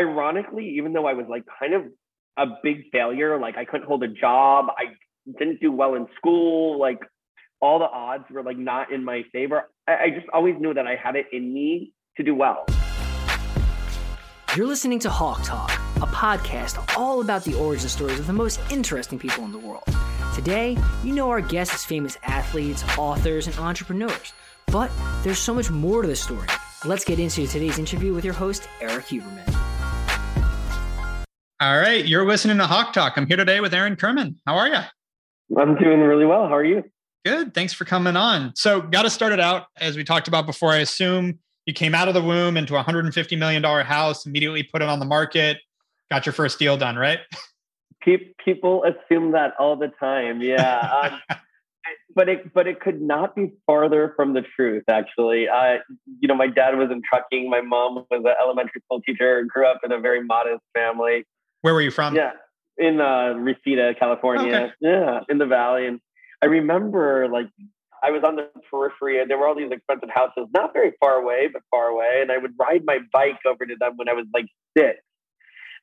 ironically, 0.00 0.74
even 0.76 0.92
though 0.92 1.06
I 1.06 1.12
was 1.12 1.26
like 1.28 1.44
kind 1.58 1.74
of 1.74 1.82
a 2.38 2.46
big 2.62 2.90
failure, 2.90 3.38
like 3.38 3.56
I 3.56 3.64
couldn't 3.64 3.86
hold 3.86 4.02
a 4.02 4.08
job, 4.08 4.66
I 4.76 4.94
didn't 5.38 5.60
do 5.60 5.70
well 5.70 5.94
in 5.94 6.06
school, 6.16 6.78
like 6.80 6.98
all 7.60 7.78
the 7.78 7.84
odds 7.84 8.24
were 8.30 8.42
like 8.42 8.56
not 8.56 8.90
in 8.92 9.04
my 9.04 9.22
favor. 9.32 9.64
I, 9.86 9.92
I 9.92 10.10
just 10.10 10.26
always 10.32 10.54
knew 10.58 10.72
that 10.74 10.86
I 10.86 10.96
had 10.96 11.16
it 11.16 11.26
in 11.32 11.52
me 11.52 11.92
to 12.16 12.22
do 12.22 12.34
well. 12.34 12.64
You're 14.56 14.66
listening 14.66 14.98
to 15.00 15.10
Hawke 15.10 15.44
Talk, 15.44 15.70
a 15.96 16.06
podcast 16.06 16.96
all 16.96 17.20
about 17.20 17.44
the 17.44 17.54
origin 17.54 17.88
stories 17.88 18.18
of 18.18 18.26
the 18.26 18.32
most 18.32 18.58
interesting 18.70 19.18
people 19.18 19.44
in 19.44 19.52
the 19.52 19.58
world. 19.58 19.84
Today, 20.34 20.76
you 21.04 21.14
know 21.14 21.28
our 21.28 21.40
guests 21.40 21.74
as 21.74 21.84
famous 21.84 22.16
athletes, 22.24 22.82
authors, 22.96 23.46
and 23.46 23.56
entrepreneurs. 23.58 24.32
But 24.66 24.90
there's 25.22 25.38
so 25.38 25.52
much 25.52 25.70
more 25.70 26.02
to 26.02 26.08
the 26.08 26.16
story. 26.16 26.48
Let's 26.84 27.04
get 27.04 27.18
into 27.18 27.46
today's 27.46 27.78
interview 27.78 28.14
with 28.14 28.24
your 28.24 28.34
host, 28.34 28.68
Erik 28.80 29.06
Huberman. 29.06 29.69
All 31.62 31.78
right, 31.78 32.06
you're 32.06 32.26
listening 32.26 32.56
to 32.56 32.66
Hawke 32.66 32.94
Talk. 32.94 33.18
I'm 33.18 33.26
here 33.26 33.36
today 33.36 33.60
with 33.60 33.74
Aaron 33.74 33.94
Kirman. 33.94 34.40
How 34.46 34.56
are 34.56 34.66
you? 34.66 34.78
I'm 35.58 35.76
doing 35.76 36.00
really 36.00 36.24
well. 36.24 36.48
How 36.48 36.56
are 36.56 36.64
you? 36.64 36.82
Good. 37.22 37.52
Thanks 37.52 37.74
for 37.74 37.84
coming 37.84 38.16
on. 38.16 38.52
So, 38.56 38.80
got 38.80 39.02
to 39.02 39.10
start 39.10 39.34
it 39.34 39.40
out 39.40 39.66
as 39.78 39.94
we 39.94 40.02
talked 40.02 40.26
about 40.26 40.46
before. 40.46 40.70
I 40.70 40.78
assume 40.78 41.38
you 41.66 41.74
came 41.74 41.94
out 41.94 42.08
of 42.08 42.14
the 42.14 42.22
womb 42.22 42.56
into 42.56 42.78
a 42.78 42.82
$150 42.82 43.38
million 43.38 43.62
house, 43.62 44.24
immediately 44.24 44.62
put 44.62 44.80
it 44.80 44.88
on 44.88 45.00
the 45.00 45.04
market, 45.04 45.58
got 46.10 46.24
your 46.24 46.32
first 46.32 46.58
deal 46.58 46.78
done, 46.78 46.96
right? 46.96 47.18
People 48.42 48.82
assume 48.84 49.32
that 49.32 49.52
all 49.58 49.76
the 49.76 49.92
time. 50.00 50.40
Yeah. 50.40 51.10
Um, 51.28 51.36
but 52.14 52.30
it 52.30 52.54
but 52.54 52.68
it 52.68 52.80
could 52.80 53.02
not 53.02 53.36
be 53.36 53.52
farther 53.66 54.14
from 54.16 54.32
the 54.32 54.42
truth 54.56 54.84
actually 54.88 55.48
uh, 55.48 55.76
you 56.20 56.26
know 56.26 56.34
my 56.34 56.46
dad 56.46 56.76
was 56.76 56.90
in 56.90 57.00
trucking 57.08 57.48
my 57.48 57.60
mom 57.60 57.94
was 57.94 58.04
an 58.10 58.34
elementary 58.42 58.80
school 58.84 59.00
teacher 59.00 59.44
grew 59.44 59.66
up 59.66 59.80
in 59.84 59.92
a 59.92 59.98
very 59.98 60.22
modest 60.22 60.60
family 60.74 61.24
where 61.62 61.74
were 61.74 61.80
you 61.80 61.90
from 61.90 62.14
yeah 62.14 62.32
in 62.78 63.00
uh, 63.00 63.34
reseda 63.34 63.94
california 63.98 64.54
okay. 64.54 64.72
yeah 64.80 65.20
in 65.28 65.38
the 65.38 65.46
valley 65.46 65.86
and 65.86 66.00
i 66.42 66.46
remember 66.46 67.28
like 67.30 67.46
i 68.02 68.10
was 68.10 68.22
on 68.24 68.36
the 68.36 68.48
periphery 68.70 69.20
and 69.20 69.30
there 69.30 69.38
were 69.38 69.46
all 69.46 69.56
these 69.56 69.70
expensive 69.70 70.10
houses 70.12 70.46
not 70.54 70.72
very 70.72 70.92
far 71.00 71.14
away 71.14 71.48
but 71.52 71.62
far 71.70 71.88
away 71.88 72.20
and 72.22 72.32
i 72.32 72.38
would 72.38 72.52
ride 72.58 72.82
my 72.84 72.98
bike 73.12 73.38
over 73.46 73.66
to 73.66 73.74
them 73.78 73.92
when 73.96 74.08
i 74.08 74.12
was 74.12 74.26
like 74.32 74.46
six 74.76 74.98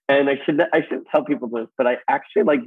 and 0.10 0.30
i 0.30 0.34
should 0.46 0.60
i 0.74 0.82
shouldn't 0.82 1.08
tell 1.12 1.24
people 1.24 1.48
this 1.50 1.68
but 1.78 1.86
i 1.86 1.98
actually 2.10 2.44
like 2.44 2.62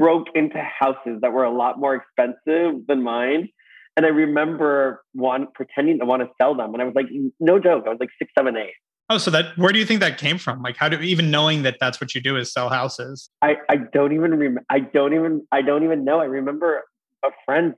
broke 0.00 0.28
into 0.34 0.56
houses 0.56 1.20
that 1.20 1.30
were 1.30 1.44
a 1.44 1.52
lot 1.52 1.78
more 1.78 1.94
expensive 1.94 2.86
than 2.88 3.04
mine. 3.04 3.50
And 3.96 4.06
I 4.06 4.08
remember 4.08 5.02
one 5.12 5.48
pretending 5.54 5.98
to 5.98 6.06
want 6.06 6.22
to 6.22 6.28
sell 6.40 6.56
them. 6.56 6.72
And 6.72 6.82
I 6.82 6.86
was 6.86 6.94
like, 6.96 7.06
no 7.38 7.58
joke. 7.58 7.84
I 7.86 7.90
was 7.90 7.98
like 8.00 8.08
six, 8.18 8.32
seven, 8.36 8.56
eight. 8.56 8.72
Oh, 9.10 9.18
so 9.18 9.32
that 9.32 9.58
where 9.58 9.72
do 9.72 9.80
you 9.80 9.84
think 9.84 10.00
that 10.00 10.18
came 10.18 10.38
from? 10.38 10.62
Like, 10.62 10.76
how 10.76 10.88
do 10.88 11.00
even 11.00 11.32
knowing 11.32 11.62
that 11.64 11.78
that's 11.80 12.00
what 12.00 12.14
you 12.14 12.20
do 12.20 12.36
is 12.36 12.52
sell 12.52 12.68
houses? 12.68 13.28
I 13.42 13.56
I 13.68 13.76
don't 13.92 14.12
even 14.12 14.30
remember. 14.30 14.64
I 14.70 14.78
don't 14.78 15.12
even 15.12 15.46
I 15.50 15.62
don't 15.62 15.82
even 15.82 16.04
know. 16.04 16.20
I 16.20 16.26
remember 16.26 16.84
a 17.24 17.30
friend. 17.44 17.74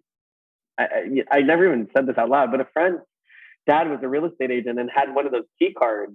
I, 0.79 0.85
I, 0.85 1.39
I 1.39 1.41
never 1.41 1.67
even 1.67 1.89
said 1.97 2.07
this 2.07 2.19
out 2.19 2.29
loud, 2.29 2.51
but 2.51 2.61
a 2.61 2.67
friend 2.75 2.99
dad 3.67 3.89
was 3.89 4.01
a 4.03 4.09
real 4.09 4.27
estate 4.27 4.51
agent 4.51 4.79
and 4.79 4.91
had 4.95 5.15
one 5.15 5.25
of 5.25 5.33
those 5.33 5.45
key 5.59 5.73
cards. 5.73 6.13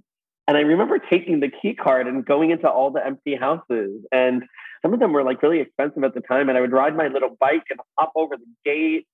And 0.47 0.55
I 0.55 0.61
remember 0.61 0.99
taking 0.99 1.39
the 1.39 1.49
key 1.49 1.73
card 1.73 2.07
and 2.07 2.23
going 2.25 2.51
into 2.51 2.69
all 2.69 2.91
the 2.91 3.05
empty 3.05 3.35
houses. 3.35 4.05
And 4.11 4.43
some 4.81 4.93
of 4.93 4.99
them 4.99 5.13
were 5.13 5.23
like 5.23 5.41
really 5.41 5.61
expensive 5.61 6.03
at 6.03 6.13
the 6.13 6.21
time. 6.21 6.47
And 6.47 6.57
I 6.57 6.61
would 6.61 6.71
ride 6.71 6.95
my 6.95 7.07
little 7.07 7.35
bike 7.39 7.63
and 7.69 7.79
hop 7.97 8.11
over 8.15 8.37
the 8.37 8.45
gate. 8.63 9.07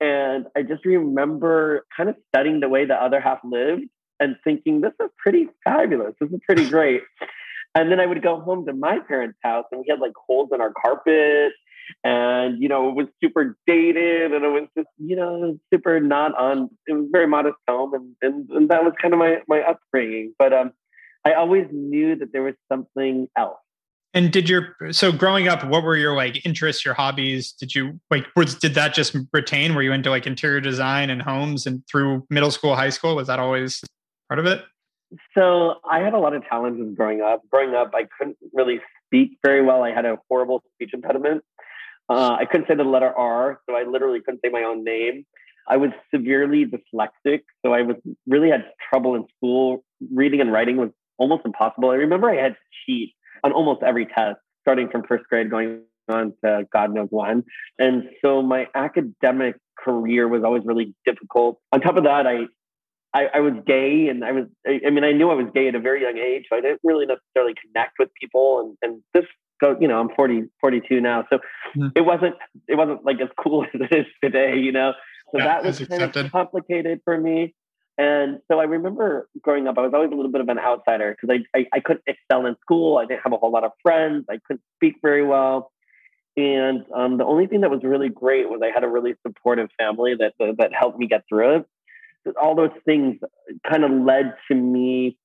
And 0.00 0.46
I 0.56 0.62
just 0.62 0.84
remember 0.84 1.84
kind 1.94 2.08
of 2.08 2.14
studying 2.28 2.60
the 2.60 2.68
way 2.68 2.86
the 2.86 2.94
other 2.94 3.20
half 3.20 3.40
lived 3.42 3.88
and 4.20 4.36
thinking, 4.44 4.80
this 4.80 4.92
is 5.00 5.10
pretty 5.18 5.48
fabulous. 5.64 6.14
This 6.20 6.30
is 6.30 6.40
pretty 6.46 6.68
great. 6.68 7.02
And 7.74 7.92
then 7.92 8.00
I 8.00 8.06
would 8.06 8.22
go 8.22 8.40
home 8.40 8.66
to 8.66 8.72
my 8.72 8.98
parents' 9.00 9.38
house 9.42 9.64
and 9.70 9.80
we 9.80 9.86
had 9.88 10.00
like 10.00 10.12
holes 10.26 10.50
in 10.52 10.60
our 10.60 10.72
carpet 10.72 11.52
and 12.04 12.62
you 12.62 12.68
know 12.68 12.88
it 12.88 12.94
was 12.94 13.06
super 13.22 13.56
dated 13.66 14.32
and 14.32 14.44
it 14.44 14.48
was 14.48 14.68
just 14.76 14.88
you 14.98 15.16
know 15.16 15.58
super 15.72 16.00
not 16.00 16.36
on 16.36 16.68
it 16.86 16.92
was 16.92 17.06
very 17.10 17.26
modest 17.26 17.56
home 17.66 17.94
and, 17.94 18.14
and, 18.22 18.50
and 18.50 18.68
that 18.68 18.84
was 18.84 18.92
kind 19.00 19.14
of 19.14 19.18
my 19.18 19.38
my 19.48 19.60
upbringing 19.62 20.34
but 20.38 20.52
um 20.52 20.70
i 21.24 21.32
always 21.32 21.66
knew 21.72 22.14
that 22.16 22.32
there 22.32 22.42
was 22.42 22.54
something 22.70 23.26
else 23.36 23.58
and 24.14 24.32
did 24.32 24.48
your 24.48 24.74
so 24.90 25.12
growing 25.12 25.48
up, 25.48 25.62
what 25.64 25.84
were 25.84 25.94
your 25.94 26.16
like 26.16 26.44
interests, 26.46 26.82
your 26.82 26.94
hobbies? 26.94 27.52
Did 27.52 27.74
you 27.74 28.00
like 28.10 28.26
was 28.34 28.54
did 28.54 28.74
that 28.74 28.94
just 28.94 29.14
retain? 29.34 29.74
Were 29.74 29.82
you 29.82 29.92
into 29.92 30.08
like 30.08 30.26
interior 30.26 30.60
design 30.62 31.10
and 31.10 31.20
homes 31.20 31.66
and 31.66 31.82
through 31.86 32.26
middle 32.30 32.50
school, 32.50 32.74
high 32.74 32.88
school? 32.88 33.14
Was 33.14 33.26
that 33.26 33.38
always 33.38 33.84
part 34.28 34.38
of 34.38 34.46
it? 34.46 34.62
So 35.34 35.76
I 35.88 36.00
had 36.00 36.12
a 36.12 36.18
lot 36.18 36.34
of 36.34 36.44
challenges 36.44 36.94
growing 36.94 37.22
up. 37.22 37.42
Growing 37.50 37.74
up, 37.74 37.92
I 37.94 38.02
couldn't 38.18 38.36
really 38.52 38.80
speak 39.06 39.38
very 39.42 39.62
well. 39.62 39.82
I 39.82 39.92
had 39.92 40.04
a 40.04 40.18
horrible 40.28 40.62
speech 40.74 40.90
impediment. 40.92 41.42
Uh, 42.08 42.36
I 42.40 42.44
couldn't 42.44 42.68
say 42.68 42.74
the 42.74 42.84
letter 42.84 43.12
R, 43.16 43.60
so 43.68 43.76
I 43.76 43.84
literally 43.84 44.20
couldn't 44.20 44.40
say 44.44 44.50
my 44.50 44.62
own 44.62 44.84
name. 44.84 45.24
I 45.66 45.76
was 45.76 45.90
severely 46.14 46.64
dyslexic, 46.64 47.42
so 47.64 47.72
I 47.74 47.82
was 47.82 47.96
really 48.26 48.50
had 48.50 48.64
trouble 48.88 49.14
in 49.14 49.26
school. 49.36 49.84
Reading 50.12 50.40
and 50.40 50.50
writing 50.50 50.76
was 50.78 50.90
almost 51.18 51.42
impossible. 51.44 51.90
I 51.90 51.96
remember 51.96 52.30
I 52.30 52.36
had 52.36 52.52
to 52.52 52.58
cheat 52.86 53.14
on 53.44 53.52
almost 53.52 53.82
every 53.82 54.06
test, 54.06 54.38
starting 54.62 54.88
from 54.88 55.02
first 55.06 55.24
grade 55.28 55.50
going 55.50 55.82
on 56.08 56.32
to 56.42 56.66
God 56.72 56.94
knows 56.94 57.08
when. 57.10 57.44
And 57.78 58.04
so 58.22 58.40
my 58.40 58.68
academic 58.74 59.56
career 59.78 60.26
was 60.26 60.42
always 60.42 60.62
really 60.64 60.94
difficult. 61.04 61.60
On 61.72 61.80
top 61.80 61.96
of 61.96 62.04
that, 62.04 62.26
I 62.26 62.46
I, 63.14 63.26
I 63.34 63.40
was 63.40 63.54
gay 63.66 64.08
and 64.08 64.24
I 64.24 64.32
was 64.32 64.44
I, 64.66 64.80
I, 64.86 64.90
mean 64.90 65.04
I 65.04 65.12
knew 65.12 65.30
I 65.30 65.34
was 65.34 65.46
gay 65.54 65.68
at 65.68 65.74
a 65.74 65.80
very 65.80 66.02
young 66.02 66.18
age, 66.18 66.44
so 66.48 66.56
I 66.56 66.60
didn't 66.60 66.80
really 66.84 67.06
necessarily 67.06 67.54
connect 67.54 67.92
with 67.98 68.10
people 68.20 68.60
and, 68.60 68.76
and 68.82 69.02
this 69.14 69.24
go 69.60 69.76
you 69.80 69.88
know, 69.88 69.98
I'm 69.98 70.10
40, 70.14 70.44
42 70.60 71.00
now. 71.00 71.24
So 71.30 71.38
mm. 71.76 71.92
it 71.96 72.02
wasn't 72.02 72.34
it 72.68 72.76
wasn't 72.76 73.04
like 73.04 73.20
as 73.20 73.28
cool 73.42 73.64
as 73.74 73.80
it 73.80 73.92
is 73.92 74.06
today, 74.22 74.56
you 74.58 74.72
know. 74.72 74.92
So 75.32 75.38
yeah, 75.38 75.44
that 75.44 75.64
was 75.64 75.78
kind 75.78 76.02
of 76.02 76.32
complicated 76.32 77.00
for 77.04 77.18
me. 77.18 77.54
And 77.98 78.38
so 78.50 78.60
I 78.60 78.64
remember 78.64 79.28
growing 79.42 79.66
up, 79.66 79.76
I 79.76 79.82
was 79.82 79.90
always 79.92 80.12
a 80.12 80.14
little 80.14 80.30
bit 80.30 80.40
of 80.40 80.48
an 80.48 80.58
outsider 80.58 81.16
because 81.20 81.42
I, 81.54 81.58
I, 81.58 81.66
I, 81.72 81.80
couldn't 81.80 82.04
excel 82.06 82.46
in 82.46 82.54
school. 82.60 82.96
I 82.96 83.04
didn't 83.06 83.22
have 83.24 83.32
a 83.32 83.36
whole 83.36 83.50
lot 83.50 83.64
of 83.64 83.72
friends. 83.82 84.24
I 84.30 84.38
couldn't 84.46 84.62
speak 84.76 84.94
very 85.02 85.24
well. 85.26 85.72
And 86.36 86.84
um, 86.94 87.18
the 87.18 87.24
only 87.24 87.48
thing 87.48 87.62
that 87.62 87.70
was 87.70 87.80
really 87.82 88.08
great 88.08 88.48
was 88.48 88.60
I 88.62 88.70
had 88.72 88.84
a 88.84 88.88
really 88.88 89.14
supportive 89.26 89.68
family 89.76 90.14
that, 90.14 90.34
that 90.38 90.70
helped 90.72 90.96
me 90.96 91.08
get 91.08 91.24
through 91.28 91.56
it. 91.56 91.66
All 92.40 92.54
those 92.54 92.70
things 92.84 93.16
kind 93.68 93.84
of 93.84 93.90
led 93.90 94.34
to 94.48 94.54
me 94.54 95.18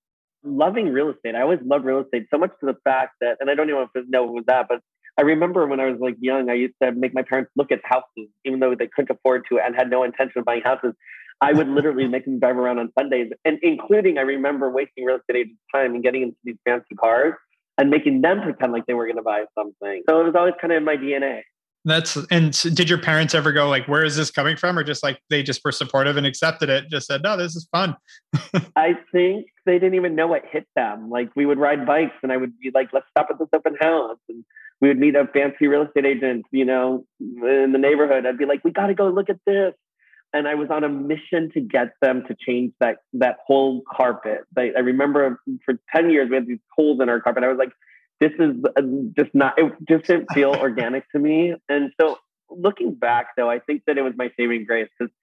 loving 0.43 0.89
real 0.89 1.09
estate. 1.09 1.35
I 1.35 1.41
always 1.41 1.59
loved 1.65 1.85
real 1.85 2.01
estate 2.01 2.27
so 2.33 2.37
much 2.37 2.51
to 2.59 2.65
the 2.65 2.75
fact 2.83 3.13
that, 3.21 3.37
and 3.39 3.49
I 3.49 3.55
don't 3.55 3.69
even 3.69 3.87
know 4.09 4.23
if 4.23 4.29
it 4.29 4.33
was 4.33 4.43
that, 4.47 4.67
but 4.67 4.79
I 5.17 5.21
remember 5.21 5.67
when 5.67 5.79
I 5.79 5.85
was 5.85 5.99
like 5.99 6.15
young, 6.19 6.49
I 6.49 6.55
used 6.55 6.73
to 6.81 6.91
make 6.91 7.13
my 7.13 7.21
parents 7.21 7.51
look 7.55 7.71
at 7.71 7.79
houses, 7.83 8.29
even 8.45 8.59
though 8.59 8.75
they 8.77 8.89
couldn't 8.93 9.15
afford 9.15 9.43
to 9.49 9.59
and 9.59 9.75
had 9.75 9.89
no 9.89 10.03
intention 10.03 10.39
of 10.39 10.45
buying 10.45 10.61
houses. 10.63 10.93
I 11.41 11.51
would 11.51 11.67
literally 11.67 12.07
make 12.07 12.25
them 12.25 12.39
drive 12.39 12.57
around 12.57 12.79
on 12.79 12.89
Sundays, 12.97 13.31
and 13.43 13.59
including 13.61 14.17
I 14.17 14.21
remember 14.21 14.71
wasting 14.71 15.03
real 15.03 15.17
estate 15.17 15.41
agents' 15.41 15.59
time 15.73 15.93
and 15.93 16.03
getting 16.03 16.23
into 16.23 16.37
these 16.43 16.55
fancy 16.65 16.95
cars 16.95 17.33
and 17.77 17.89
making 17.89 18.21
them 18.21 18.41
pretend 18.41 18.71
like 18.71 18.85
they 18.85 18.93
were 18.93 19.05
going 19.05 19.17
to 19.17 19.23
buy 19.23 19.43
something. 19.57 20.03
So 20.09 20.21
it 20.21 20.23
was 20.23 20.35
always 20.37 20.53
kind 20.61 20.71
of 20.71 20.77
in 20.77 20.85
my 20.85 20.95
DNA. 20.95 21.41
That's 21.85 22.17
and 22.31 22.53
did 22.75 22.89
your 22.89 22.97
parents 22.97 23.35
ever 23.35 23.51
go 23.51 23.67
like, 23.67 23.87
"Where 23.87 24.05
is 24.05 24.15
this 24.15 24.31
coming 24.31 24.55
from?" 24.55 24.79
or 24.79 24.83
just 24.83 25.03
like 25.03 25.19
they 25.29 25.43
just 25.43 25.61
were 25.65 25.71
supportive 25.71 26.15
and 26.15 26.25
accepted 26.25 26.69
it, 26.69 26.89
just 26.89 27.07
said, 27.07 27.21
"No, 27.23 27.35
this 27.35 27.55
is 27.55 27.67
fun." 27.71 27.97
I 28.75 28.95
think 29.11 29.47
they 29.65 29.73
didn't 29.73 29.95
even 29.95 30.15
know 30.15 30.27
what 30.27 30.43
hit 30.49 30.65
them. 30.75 31.09
Like 31.09 31.29
we 31.35 31.45
would 31.45 31.57
ride 31.59 31.85
bikes, 31.85 32.15
and 32.23 32.31
I 32.31 32.37
would 32.37 32.57
be 32.57 32.71
like, 32.73 32.89
"Let's 32.93 33.07
stop 33.09 33.27
at 33.29 33.37
this 33.37 33.49
open 33.53 33.75
house," 33.81 34.17
and 34.29 34.45
we 34.79 34.87
would 34.87 34.97
meet 34.97 35.15
a 35.15 35.27
fancy 35.33 35.67
real 35.67 35.81
estate 35.83 36.05
agent, 36.05 36.45
you 36.51 36.63
know, 36.63 37.05
in 37.19 37.71
the 37.73 37.79
neighborhood. 37.79 38.25
I'd 38.25 38.37
be 38.37 38.45
like, 38.45 38.63
"We 38.63 38.71
got 38.71 38.87
to 38.87 38.93
go 38.93 39.09
look 39.09 39.29
at 39.29 39.39
this." 39.45 39.73
and 40.33 40.47
I 40.47 40.55
was 40.55 40.69
on 40.71 40.83
a 40.83 40.89
mission 40.89 41.51
to 41.53 41.61
get 41.61 41.93
them 42.01 42.23
to 42.27 42.35
change 42.35 42.73
that 42.79 42.97
that 43.13 43.37
whole 43.45 43.83
carpet. 43.89 44.39
I, 44.57 44.71
I 44.75 44.79
remember 44.79 45.39
for 45.63 45.75
ten 45.95 46.09
years 46.09 46.29
we 46.29 46.35
had 46.35 46.47
these 46.47 46.59
holes 46.75 46.99
in 47.01 47.09
our 47.09 47.21
carpet. 47.21 47.43
I 47.43 47.49
was 47.49 47.57
like, 47.57 47.71
this 48.19 48.31
is 48.39 48.55
uh, 48.77 48.81
just 49.15 49.33
not. 49.33 49.57
It 49.57 49.73
just 49.87 50.05
didn't 50.05 50.31
feel 50.33 50.49
organic 50.59 51.09
to 51.11 51.19
me. 51.19 51.53
And 51.69 51.91
so 51.99 52.17
looking 52.49 52.93
back, 52.93 53.27
though, 53.37 53.49
I 53.49 53.59
think 53.59 53.83
that 53.87 53.97
it 53.97 54.01
was 54.01 54.13
my 54.15 54.31
saving 54.37 54.65
grace 54.65 54.89
because 54.97 55.13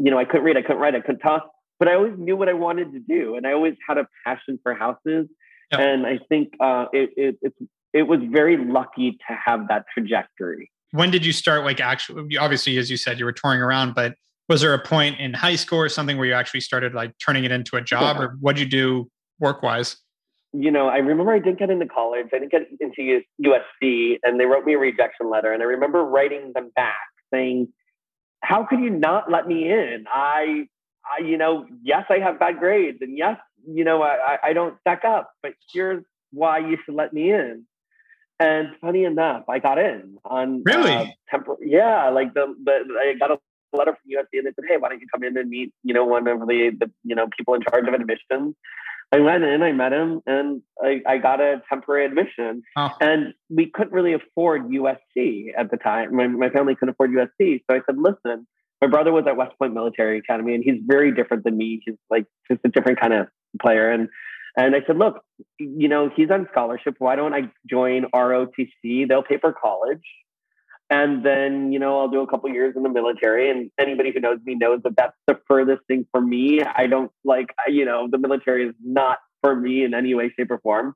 you 0.00 0.10
know 0.10 0.18
I 0.18 0.24
couldn't 0.24 0.44
read, 0.44 0.56
I 0.56 0.62
couldn't 0.62 0.78
write, 0.78 0.94
I 0.94 1.00
couldn't 1.00 1.20
talk, 1.20 1.50
but 1.78 1.88
I 1.88 1.94
always 1.94 2.14
knew 2.16 2.36
what 2.36 2.48
I 2.48 2.52
wanted 2.52 2.92
to 2.92 3.00
do, 3.00 3.36
and 3.36 3.46
I 3.46 3.52
always 3.52 3.74
had 3.86 3.98
a 3.98 4.06
passion 4.24 4.58
for 4.62 4.74
houses. 4.74 5.28
And 5.72 6.06
I 6.06 6.20
think 6.28 6.54
uh, 6.60 6.86
it, 6.92 7.10
it 7.16 7.36
it's 7.42 7.56
it 7.92 8.02
was 8.02 8.20
very 8.30 8.56
lucky 8.56 9.12
to 9.12 9.38
have 9.44 9.68
that 9.68 9.86
trajectory. 9.92 10.70
When 10.90 11.10
did 11.10 11.26
you 11.26 11.32
start? 11.32 11.64
Like, 11.64 11.80
actually, 11.80 12.36
obviously, 12.36 12.78
as 12.78 12.90
you 12.90 12.96
said, 12.96 13.18
you 13.18 13.24
were 13.24 13.32
touring 13.32 13.60
around, 13.60 13.94
but 13.94 14.14
was 14.48 14.60
there 14.60 14.74
a 14.74 14.78
point 14.78 15.18
in 15.18 15.32
high 15.32 15.56
school 15.56 15.78
or 15.78 15.88
something 15.88 16.18
where 16.18 16.26
you 16.26 16.34
actually 16.34 16.60
started 16.60 16.94
like 16.94 17.12
turning 17.24 17.44
it 17.44 17.50
into 17.50 17.76
a 17.76 17.80
job 17.80 18.16
yeah. 18.16 18.24
or 18.24 18.36
what'd 18.40 18.60
you 18.60 18.66
do 18.66 19.10
work 19.38 19.62
wise? 19.62 19.96
You 20.56 20.70
know, 20.70 20.88
I 20.88 20.98
remember 20.98 21.32
I 21.32 21.40
didn't 21.40 21.58
get 21.58 21.70
into 21.70 21.86
college. 21.86 22.26
I 22.32 22.38
didn't 22.38 22.52
get 22.52 22.62
into 22.80 23.22
USC 23.44 24.18
and 24.22 24.38
they 24.38 24.44
wrote 24.44 24.64
me 24.64 24.74
a 24.74 24.78
rejection 24.78 25.28
letter. 25.28 25.52
And 25.52 25.62
I 25.62 25.66
remember 25.66 26.04
writing 26.04 26.52
them 26.54 26.70
back 26.76 26.94
saying, 27.32 27.68
how 28.40 28.64
could 28.64 28.80
you 28.80 28.90
not 28.90 29.30
let 29.30 29.48
me 29.48 29.70
in? 29.70 30.04
I, 30.12 30.68
I, 31.04 31.22
you 31.22 31.36
know, 31.38 31.66
yes, 31.82 32.04
I 32.08 32.18
have 32.18 32.38
bad 32.38 32.58
grades 32.58 32.98
and 33.00 33.18
yes, 33.18 33.36
you 33.66 33.84
know, 33.84 34.02
I, 34.02 34.38
I 34.42 34.52
don't 34.52 34.78
stack 34.80 35.04
up, 35.04 35.32
but 35.42 35.52
here's 35.72 36.04
why 36.30 36.58
you 36.58 36.76
should 36.84 36.94
let 36.94 37.12
me 37.12 37.32
in. 37.32 37.64
And 38.40 38.68
funny 38.80 39.04
enough, 39.04 39.44
I 39.48 39.58
got 39.60 39.78
in 39.78 40.18
on 40.24 40.62
really 40.64 40.92
uh, 40.92 41.06
tempor- 41.32 41.58
Yeah, 41.60 42.10
like 42.10 42.34
the, 42.34 42.54
the 42.64 42.84
I 43.00 43.14
got 43.18 43.30
a 43.30 43.38
letter 43.76 43.92
from 43.92 44.10
USC 44.10 44.38
and 44.38 44.46
they 44.46 44.52
said, 44.54 44.64
"Hey, 44.68 44.76
why 44.76 44.88
don't 44.88 45.00
you 45.00 45.06
come 45.12 45.22
in 45.22 45.36
and 45.36 45.48
meet 45.48 45.72
you 45.84 45.94
know 45.94 46.04
one 46.04 46.26
of 46.26 46.40
the 46.40 46.70
the 46.78 46.90
you 47.04 47.14
know 47.14 47.28
people 47.36 47.54
in 47.54 47.62
charge 47.62 47.86
of 47.86 47.94
admissions." 47.94 48.56
I 49.14 49.20
went 49.20 49.44
in, 49.44 49.62
I 49.62 49.72
met 49.72 49.92
him, 49.92 50.20
and 50.26 50.62
I, 50.82 51.00
I 51.06 51.18
got 51.18 51.40
a 51.40 51.62
temporary 51.68 52.06
admission. 52.06 52.62
Oh. 52.76 52.90
And 53.00 53.34
we 53.48 53.70
couldn't 53.72 53.92
really 53.92 54.12
afford 54.12 54.68
USC 54.68 55.46
at 55.56 55.70
the 55.70 55.76
time. 55.76 56.16
My, 56.16 56.26
my 56.26 56.50
family 56.50 56.74
couldn't 56.74 56.90
afford 56.94 57.10
USC, 57.10 57.60
so 57.70 57.76
I 57.76 57.80
said, 57.86 57.96
"Listen, 57.96 58.46
my 58.80 58.88
brother 58.88 59.12
was 59.12 59.24
at 59.26 59.36
West 59.36 59.52
Point 59.58 59.74
Military 59.74 60.18
Academy, 60.18 60.54
and 60.54 60.64
he's 60.64 60.80
very 60.86 61.14
different 61.14 61.44
than 61.44 61.56
me. 61.56 61.80
He's 61.84 61.96
like 62.10 62.26
just 62.50 62.60
a 62.64 62.68
different 62.68 63.00
kind 63.00 63.12
of 63.12 63.28
player." 63.60 63.90
And 63.90 64.08
and 64.56 64.76
I 64.76 64.80
said, 64.86 64.98
look, 64.98 65.24
you 65.58 65.88
know, 65.88 66.10
he's 66.14 66.30
on 66.30 66.46
scholarship. 66.52 66.94
Why 66.98 67.16
don't 67.16 67.34
I 67.34 67.50
join 67.68 68.04
ROTC? 68.14 69.08
They'll 69.08 69.24
pay 69.24 69.38
for 69.38 69.52
college. 69.52 70.02
And 70.94 71.24
then, 71.26 71.72
you 71.72 71.80
know, 71.80 71.98
I'll 71.98 72.08
do 72.08 72.20
a 72.20 72.26
couple 72.26 72.48
years 72.50 72.74
in 72.76 72.84
the 72.84 72.88
military. 72.88 73.50
And 73.50 73.68
anybody 73.80 74.12
who 74.12 74.20
knows 74.20 74.38
me 74.44 74.54
knows 74.54 74.80
that 74.84 74.94
that's 74.96 75.16
the 75.26 75.40
furthest 75.48 75.82
thing 75.88 76.06
for 76.12 76.20
me. 76.20 76.62
I 76.62 76.86
don't 76.86 77.10
like, 77.24 77.48
you 77.66 77.84
know, 77.84 78.06
the 78.08 78.18
military 78.18 78.68
is 78.68 78.74
not 78.84 79.18
for 79.42 79.56
me 79.56 79.82
in 79.84 79.92
any 79.92 80.14
way, 80.14 80.32
shape, 80.36 80.52
or 80.52 80.58
form. 80.58 80.94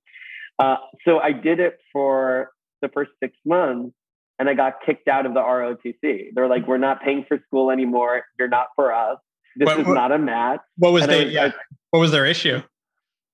Uh, 0.61 0.77
so 1.05 1.19
I 1.19 1.33
did 1.33 1.59
it 1.59 1.79
for 1.93 2.51
the 2.81 2.89
first 2.89 3.11
six 3.21 3.37
months 3.45 3.93
and 4.39 4.49
I 4.49 4.55
got 4.55 4.75
kicked 4.87 5.09
out 5.09 5.27
of 5.27 5.35
the 5.35 5.41
ROTC. 5.41 6.29
They're 6.33 6.47
like, 6.49 6.69
we're 6.69 6.79
not 6.79 7.03
paying 7.03 7.25
for 7.27 7.41
school 7.49 7.73
anymore. 7.73 8.23
You're 8.39 8.47
not 8.49 8.69
for 8.77 8.95
us. 8.95 9.19
This 9.57 9.67
What- 9.67 9.81
is 9.81 9.87
what- 9.87 9.95
not 9.95 10.13
a 10.13 10.19
match. 10.19 10.61
what 10.77 10.93
was 10.93 11.03
And 11.03 11.13
the 11.13 11.25
was 11.25 11.33
yeah 11.33 11.53
what 11.91 11.99
was 12.01 12.13
their 12.13 12.25
issue 12.27 12.61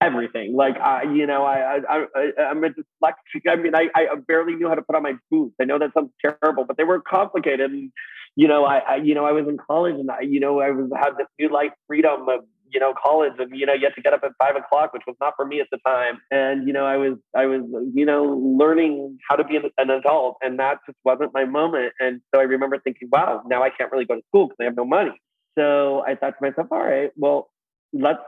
everything. 0.00 0.55
Like, 0.55 0.76
I, 0.79 1.05
you 1.05 1.26
know, 1.26 1.44
I, 1.44 1.79
I, 1.88 2.05
I, 2.14 2.43
I'm 2.50 2.62
a 2.64 2.69
dyslexic. 2.69 3.49
I 3.49 3.56
mean, 3.56 3.75
I, 3.75 3.88
I 3.94 4.06
barely 4.26 4.55
knew 4.55 4.69
how 4.69 4.75
to 4.75 4.82
put 4.82 4.96
on 4.96 5.02
my 5.02 5.14
boots. 5.31 5.55
I 5.61 5.64
know 5.64 5.79
that 5.79 5.93
sounds 5.94 6.11
terrible, 6.20 6.64
but 6.64 6.76
they 6.76 6.85
were 6.85 7.00
complicated. 7.00 7.70
And, 7.70 7.91
you 8.37 8.49
know, 8.49 8.64
I, 8.64 8.79
I 8.79 8.96
you 8.96 9.14
know, 9.14 9.25
I 9.25 9.32
was 9.32 9.46
in 9.49 9.56
college 9.56 9.94
and 9.94 10.11
I, 10.11 10.20
you 10.23 10.41
know, 10.41 10.61
I 10.61 10.70
was 10.70 10.91
had 10.94 11.12
this 11.17 11.26
new 11.38 11.52
life 11.52 11.73
freedom 11.87 12.29
of, 12.29 12.41
you 12.70 12.81
know, 12.81 12.93
college 13.02 13.35
and, 13.38 13.56
you 13.56 13.67
know, 13.67 13.73
you 13.73 13.85
had 13.85 13.94
to 13.94 14.02
get 14.02 14.12
up 14.12 14.23
at 14.25 14.32
five 14.38 14.56
o'clock, 14.56 14.93
which 14.93 15.05
was 15.06 15.17
not 15.20 15.35
for 15.37 15.46
me 15.46 15.61
at 15.61 15.69
the 15.70 15.79
time. 15.87 16.19
And, 16.31 16.67
you 16.67 16.73
know, 16.73 16.85
I 16.85 16.97
was, 16.97 17.17
I 17.37 17.47
was, 17.47 17.62
you 17.94 18.05
know, 18.05 18.25
learning 18.25 19.19
how 19.29 19.37
to 19.37 19.44
be 19.44 19.56
an, 19.56 19.70
an 19.79 19.90
adult 19.90 20.38
and 20.43 20.58
that 20.58 20.79
just 20.85 20.99
wasn't 21.05 21.32
my 21.32 21.44
moment. 21.44 21.93
And 22.00 22.20
so 22.35 22.40
I 22.40 22.44
remember 22.44 22.79
thinking, 22.79 23.08
wow, 23.12 23.43
now 23.47 23.62
I 23.62 23.70
can't 23.70 23.93
really 23.93 24.06
go 24.06 24.17
to 24.17 24.23
school 24.29 24.49
because 24.49 24.56
I 24.61 24.64
have 24.64 24.76
no 24.76 24.85
money. 24.85 25.12
So 25.56 26.02
I 26.05 26.17
thought 26.17 26.35
to 26.38 26.50
myself, 26.50 26.67
all 26.73 26.82
right, 26.82 27.11
well, 27.17 27.49
let's 27.93 28.19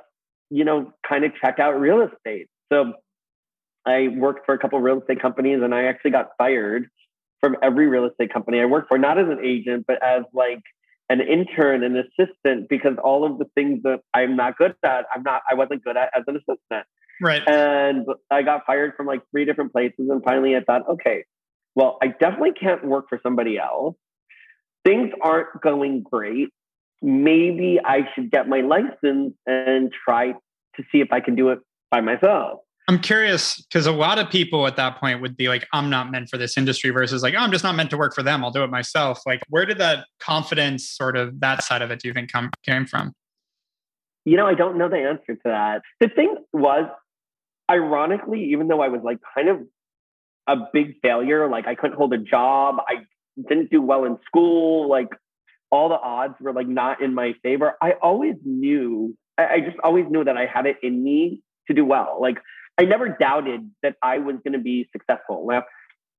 you 0.50 0.64
know, 0.64 0.92
kind 1.06 1.24
of 1.24 1.32
check 1.42 1.58
out 1.58 1.80
real 1.80 2.02
estate. 2.02 2.48
So 2.72 2.94
I 3.86 4.08
worked 4.08 4.46
for 4.46 4.54
a 4.54 4.58
couple 4.58 4.78
of 4.78 4.84
real 4.84 5.00
estate 5.00 5.20
companies 5.20 5.60
and 5.62 5.74
I 5.74 5.84
actually 5.84 6.10
got 6.10 6.30
fired 6.38 6.88
from 7.40 7.56
every 7.62 7.86
real 7.86 8.06
estate 8.06 8.32
company 8.32 8.60
I 8.60 8.64
worked 8.64 8.88
for, 8.88 8.98
not 8.98 9.18
as 9.18 9.26
an 9.28 9.38
agent, 9.44 9.84
but 9.86 10.02
as 10.02 10.24
like 10.32 10.60
an 11.08 11.20
intern, 11.20 11.84
an 11.84 11.96
assistant, 11.96 12.68
because 12.68 12.94
all 13.02 13.24
of 13.24 13.38
the 13.38 13.44
things 13.54 13.82
that 13.84 14.00
I'm 14.12 14.36
not 14.36 14.56
good 14.58 14.74
at, 14.84 15.04
I'm 15.14 15.22
not, 15.22 15.42
I 15.48 15.54
wasn't 15.54 15.84
good 15.84 15.96
at 15.96 16.10
as 16.16 16.24
an 16.26 16.36
assistant. 16.36 16.86
right 17.22 17.42
And 17.46 18.06
I 18.30 18.42
got 18.42 18.66
fired 18.66 18.94
from 18.96 19.06
like 19.06 19.22
three 19.30 19.44
different 19.44 19.72
places. 19.72 20.08
And 20.10 20.22
finally 20.24 20.56
I 20.56 20.60
thought, 20.60 20.88
okay, 20.88 21.24
well, 21.74 21.98
I 22.02 22.08
definitely 22.08 22.52
can't 22.58 22.84
work 22.84 23.06
for 23.08 23.20
somebody 23.22 23.58
else. 23.58 23.94
Things 24.84 25.10
aren't 25.22 25.60
going 25.62 26.02
great. 26.02 26.48
Maybe 27.02 27.78
I 27.84 28.08
should 28.14 28.30
get 28.30 28.48
my 28.48 28.60
license 28.60 29.34
and 29.46 29.92
try 30.04 30.32
to 30.32 30.82
see 30.90 31.00
if 31.00 31.12
I 31.12 31.20
can 31.20 31.34
do 31.34 31.50
it 31.50 31.58
by 31.90 32.00
myself. 32.00 32.60
I'm 32.88 33.00
curious 33.00 33.60
because 33.62 33.86
a 33.86 33.92
lot 33.92 34.18
of 34.18 34.30
people 34.30 34.66
at 34.66 34.76
that 34.76 34.98
point 34.98 35.20
would 35.20 35.36
be 35.36 35.48
like, 35.48 35.66
I'm 35.72 35.90
not 35.90 36.10
meant 36.10 36.28
for 36.28 36.38
this 36.38 36.56
industry 36.56 36.90
versus 36.90 37.22
like, 37.22 37.34
oh, 37.34 37.38
I'm 37.38 37.50
just 37.50 37.64
not 37.64 37.74
meant 37.74 37.90
to 37.90 37.96
work 37.96 38.14
for 38.14 38.22
them. 38.22 38.44
I'll 38.44 38.52
do 38.52 38.62
it 38.62 38.70
myself. 38.70 39.20
Like, 39.26 39.42
where 39.48 39.66
did 39.66 39.78
that 39.78 40.06
confidence, 40.20 40.88
sort 40.88 41.16
of 41.16 41.40
that 41.40 41.64
side 41.64 41.82
of 41.82 41.90
it, 41.90 42.00
do 42.00 42.08
you 42.08 42.14
think 42.14 42.30
come 42.30 42.50
came 42.64 42.86
from? 42.86 43.12
You 44.24 44.36
know, 44.36 44.46
I 44.46 44.54
don't 44.54 44.78
know 44.78 44.88
the 44.88 44.98
answer 44.98 45.34
to 45.34 45.40
that. 45.44 45.82
The 46.00 46.08
thing 46.08 46.36
was, 46.52 46.88
ironically, 47.68 48.44
even 48.52 48.68
though 48.68 48.80
I 48.80 48.88
was 48.88 49.00
like 49.02 49.18
kind 49.34 49.48
of 49.48 49.58
a 50.46 50.56
big 50.72 51.00
failure, 51.02 51.48
like 51.50 51.66
I 51.66 51.74
couldn't 51.74 51.96
hold 51.96 52.12
a 52.12 52.18
job, 52.18 52.76
I 52.86 53.04
didn't 53.48 53.70
do 53.70 53.82
well 53.82 54.04
in 54.04 54.18
school, 54.26 54.88
like 54.88 55.08
all 55.70 55.88
the 55.88 55.98
odds 55.98 56.34
were 56.40 56.52
like 56.52 56.68
not 56.68 57.02
in 57.02 57.14
my 57.14 57.34
favor. 57.42 57.74
I 57.82 57.92
always 58.02 58.34
knew, 58.44 59.16
I, 59.38 59.46
I 59.46 59.60
just 59.60 59.76
always 59.82 60.06
knew 60.08 60.24
that 60.24 60.36
I 60.36 60.46
had 60.46 60.66
it 60.66 60.76
in 60.82 61.02
me 61.02 61.42
to 61.68 61.74
do 61.74 61.84
well. 61.84 62.18
Like 62.20 62.38
I 62.78 62.84
never 62.84 63.08
doubted 63.08 63.70
that 63.82 63.96
I 64.02 64.18
was 64.18 64.36
going 64.44 64.52
to 64.52 64.58
be 64.58 64.88
successful. 64.92 65.46
Now, 65.48 65.64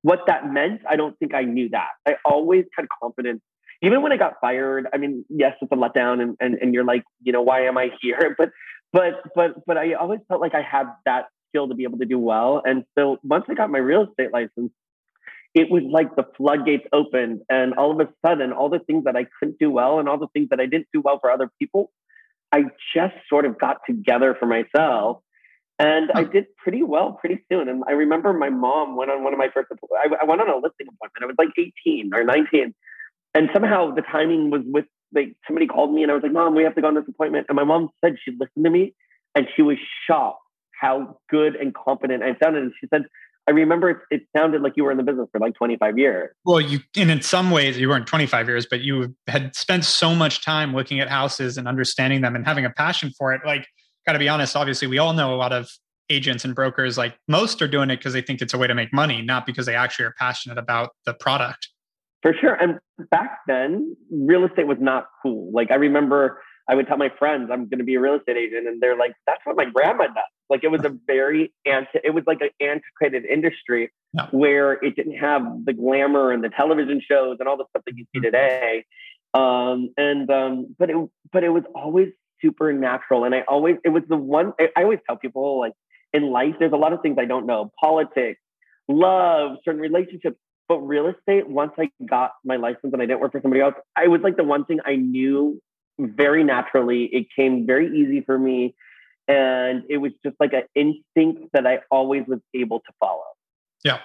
what 0.01 0.21
that 0.27 0.51
meant, 0.51 0.81
I 0.89 0.95
don't 0.95 1.17
think 1.19 1.33
I 1.33 1.43
knew 1.43 1.69
that. 1.69 1.89
I 2.07 2.15
always 2.25 2.65
had 2.75 2.85
confidence. 3.01 3.41
Even 3.81 4.01
when 4.01 4.11
I 4.11 4.17
got 4.17 4.33
fired, 4.41 4.87
I 4.93 4.97
mean, 4.97 5.23
yes, 5.29 5.53
it's 5.61 5.71
a 5.71 5.75
letdown 5.75 6.21
and, 6.21 6.35
and, 6.39 6.55
and 6.55 6.73
you're 6.73 6.85
like, 6.85 7.03
you 7.21 7.31
know, 7.31 7.41
why 7.41 7.61
am 7.61 7.77
I 7.77 7.89
here? 8.01 8.35
But 8.37 8.49
but 8.93 9.15
but 9.35 9.65
but 9.65 9.77
I 9.77 9.93
always 9.93 10.21
felt 10.29 10.39
like 10.39 10.55
I 10.55 10.61
had 10.61 10.85
that 11.05 11.25
skill 11.49 11.67
to 11.67 11.75
be 11.75 11.83
able 11.83 11.97
to 11.99 12.05
do 12.05 12.17
well. 12.17 12.61
And 12.63 12.85
so 12.97 13.17
once 13.21 13.43
I 13.49 13.53
got 13.53 13.69
my 13.69 13.79
real 13.79 14.03
estate 14.03 14.31
license, 14.31 14.71
it 15.57 15.71
was 15.71 15.81
like 15.89 16.15
the 16.15 16.23
floodgates 16.37 16.85
opened 16.93 17.41
and 17.49 17.73
all 17.73 17.91
of 17.91 17.99
a 17.99 18.07
sudden 18.23 18.53
all 18.53 18.69
the 18.69 18.77
things 18.77 19.05
that 19.05 19.15
I 19.15 19.25
couldn't 19.39 19.57
do 19.57 19.71
well 19.71 19.99
and 19.99 20.07
all 20.07 20.19
the 20.19 20.27
things 20.27 20.49
that 20.51 20.59
I 20.59 20.67
didn't 20.67 20.87
do 20.93 21.01
well 21.01 21.17
for 21.19 21.31
other 21.31 21.49
people, 21.57 21.91
I 22.51 22.65
just 22.95 23.15
sort 23.27 23.43
of 23.45 23.57
got 23.57 23.77
together 23.87 24.35
for 24.39 24.45
myself. 24.45 25.23
And 25.79 26.11
I 26.13 26.23
did 26.23 26.45
pretty 26.57 26.83
well 26.83 27.13
pretty 27.19 27.43
soon. 27.51 27.69
And 27.69 27.83
I 27.87 27.93
remember 27.93 28.33
my 28.33 28.49
mom 28.49 28.95
went 28.95 29.09
on 29.09 29.23
one 29.23 29.33
of 29.33 29.39
my 29.39 29.49
first, 29.51 29.69
I, 29.71 30.09
I 30.21 30.25
went 30.25 30.41
on 30.41 30.49
a 30.49 30.57
listing 30.57 30.87
appointment. 30.89 31.23
I 31.23 31.25
was 31.25 31.35
like 31.39 31.49
18 31.57 32.11
or 32.13 32.23
19. 32.23 32.75
And 33.33 33.49
somehow 33.51 33.95
the 33.95 34.03
timing 34.03 34.51
was 34.51 34.61
with, 34.63 34.85
like, 35.13 35.35
somebody 35.47 35.65
called 35.65 35.93
me 35.93 36.03
and 36.03 36.11
I 36.11 36.15
was 36.15 36.23
like, 36.23 36.33
Mom, 36.33 36.55
we 36.55 36.63
have 36.63 36.75
to 36.75 36.81
go 36.81 36.87
on 36.87 36.95
this 36.95 37.05
appointment. 37.07 37.47
And 37.49 37.55
my 37.55 37.63
mom 37.63 37.89
said 38.03 38.15
she 38.23 38.31
listened 38.31 38.63
to 38.63 38.69
me 38.69 38.93
and 39.35 39.47
she 39.55 39.63
was 39.63 39.77
shocked 40.07 40.41
how 40.79 41.17
good 41.29 41.55
and 41.55 41.73
competent 41.73 42.21
I 42.23 42.35
sounded. 42.43 42.63
And 42.63 42.73
she 42.79 42.87
said, 42.87 43.03
I 43.47 43.51
remember 43.51 43.89
it, 43.89 43.97
it 44.09 44.21
sounded 44.35 44.61
like 44.61 44.73
you 44.75 44.83
were 44.83 44.91
in 44.91 44.97
the 44.97 45.03
business 45.03 45.27
for 45.31 45.39
like 45.39 45.55
25 45.55 45.97
years. 45.97 46.35
Well, 46.43 46.59
you, 46.59 46.79
and 46.97 47.09
in 47.09 47.21
some 47.21 47.49
ways, 47.49 47.77
you 47.77 47.87
weren't 47.87 48.05
25 48.05 48.47
years, 48.47 48.67
but 48.69 48.81
you 48.81 49.15
had 49.27 49.55
spent 49.55 49.85
so 49.85 50.13
much 50.13 50.43
time 50.43 50.75
looking 50.75 50.99
at 50.99 51.07
houses 51.07 51.57
and 51.57 51.67
understanding 51.67 52.21
them 52.21 52.35
and 52.35 52.45
having 52.45 52.65
a 52.65 52.69
passion 52.69 53.11
for 53.17 53.33
it. 53.33 53.41
Like, 53.45 53.65
got 54.05 54.13
to 54.13 54.19
be 54.19 54.27
honest, 54.27 54.55
obviously, 54.55 54.87
we 54.87 54.97
all 54.97 55.13
know 55.13 55.33
a 55.33 55.37
lot 55.37 55.53
of 55.53 55.69
agents 56.09 56.45
and 56.45 56.55
brokers, 56.55 56.97
like 56.97 57.15
most 57.27 57.61
are 57.61 57.67
doing 57.67 57.89
it 57.89 57.97
because 57.97 58.13
they 58.13 58.21
think 58.21 58.41
it's 58.41 58.53
a 58.53 58.57
way 58.57 58.67
to 58.67 58.75
make 58.75 58.93
money, 58.93 59.21
not 59.21 59.45
because 59.45 59.65
they 59.65 59.75
actually 59.75 60.05
are 60.05 60.13
passionate 60.17 60.57
about 60.57 60.91
the 61.05 61.13
product. 61.13 61.69
For 62.21 62.33
sure. 62.39 62.55
And 62.55 62.79
back 63.11 63.39
then, 63.47 63.95
real 64.11 64.45
estate 64.45 64.67
was 64.67 64.77
not 64.79 65.07
cool. 65.21 65.51
Like 65.53 65.71
I 65.71 65.75
remember 65.75 66.41
I 66.69 66.75
would 66.75 66.87
tell 66.87 66.97
my 66.97 67.09
friends 67.17 67.49
I'm 67.51 67.69
going 67.69 67.79
to 67.79 67.85
be 67.85 67.95
a 67.95 67.99
real 67.99 68.15
estate 68.15 68.37
agent, 68.37 68.67
and 68.67 68.81
they're 68.81 68.97
like, 68.97 69.13
"That's 69.25 69.39
what 69.45 69.55
my 69.55 69.65
grandma 69.65 70.07
does." 70.07 70.23
Like 70.49 70.63
it 70.63 70.69
was 70.69 70.83
a 70.85 70.95
very 71.05 71.53
anti. 71.65 71.99
It 72.03 72.13
was 72.13 72.23
like 72.25 72.39
an 72.41 72.49
antiquated 72.61 73.25
industry 73.25 73.91
No. 74.13 74.27
where 74.31 74.73
it 74.73 74.95
didn't 74.95 75.17
have 75.17 75.41
the 75.65 75.73
glamour 75.73 76.31
and 76.31 76.43
the 76.43 76.49
television 76.49 77.01
shows 77.05 77.37
and 77.39 77.49
all 77.49 77.57
the 77.57 77.65
stuff 77.69 77.83
that 77.85 77.97
you 77.97 78.05
see 78.13 78.21
today. 78.21 78.85
Um, 79.33 79.89
and 79.97 80.29
um, 80.29 80.75
but 80.79 80.89
it 80.89 80.95
but 81.31 81.43
it 81.43 81.49
was 81.49 81.63
always 81.75 82.09
super 82.41 82.71
natural, 82.71 83.25
and 83.25 83.35
I 83.35 83.41
always 83.41 83.75
it 83.83 83.89
was 83.89 84.03
the 84.07 84.15
one. 84.15 84.53
I, 84.59 84.69
I 84.77 84.83
always 84.83 84.99
tell 85.05 85.17
people 85.17 85.59
like 85.59 85.73
in 86.13 86.31
life, 86.31 86.55
there's 86.59 86.71
a 86.71 86.77
lot 86.77 86.93
of 86.93 87.01
things 87.01 87.17
I 87.19 87.25
don't 87.25 87.45
know: 87.45 87.71
politics, 87.79 88.39
love, 88.87 89.57
certain 89.65 89.81
relationships. 89.81 90.37
But 90.69 90.79
real 90.79 91.07
estate, 91.07 91.47
once 91.47 91.71
I 91.77 91.89
got 92.09 92.31
my 92.43 92.57
license 92.57 92.91
and 92.91 93.01
I 93.01 93.05
didn't 93.05 93.21
work 93.21 93.31
for 93.31 93.41
somebody 93.41 93.61
else, 93.61 93.75
I 93.95 94.07
was 94.07 94.19
like 94.21 94.35
the 94.35 94.43
one 94.43 94.65
thing 94.65 94.79
I 94.85 94.95
knew 94.97 95.61
very 95.97 96.43
naturally. 96.43 97.05
It 97.05 97.27
came 97.33 97.65
very 97.65 97.87
easy 97.97 98.21
for 98.21 98.37
me. 98.37 98.75
And 99.27 99.83
it 99.89 99.97
was 99.97 100.13
just 100.25 100.35
like 100.39 100.53
an 100.53 100.63
instinct 100.75 101.51
that 101.53 101.67
I 101.67 101.79
always 101.91 102.23
was 102.27 102.39
able 102.53 102.79
to 102.79 102.91
follow. 102.99 103.23
Yeah. 103.83 103.99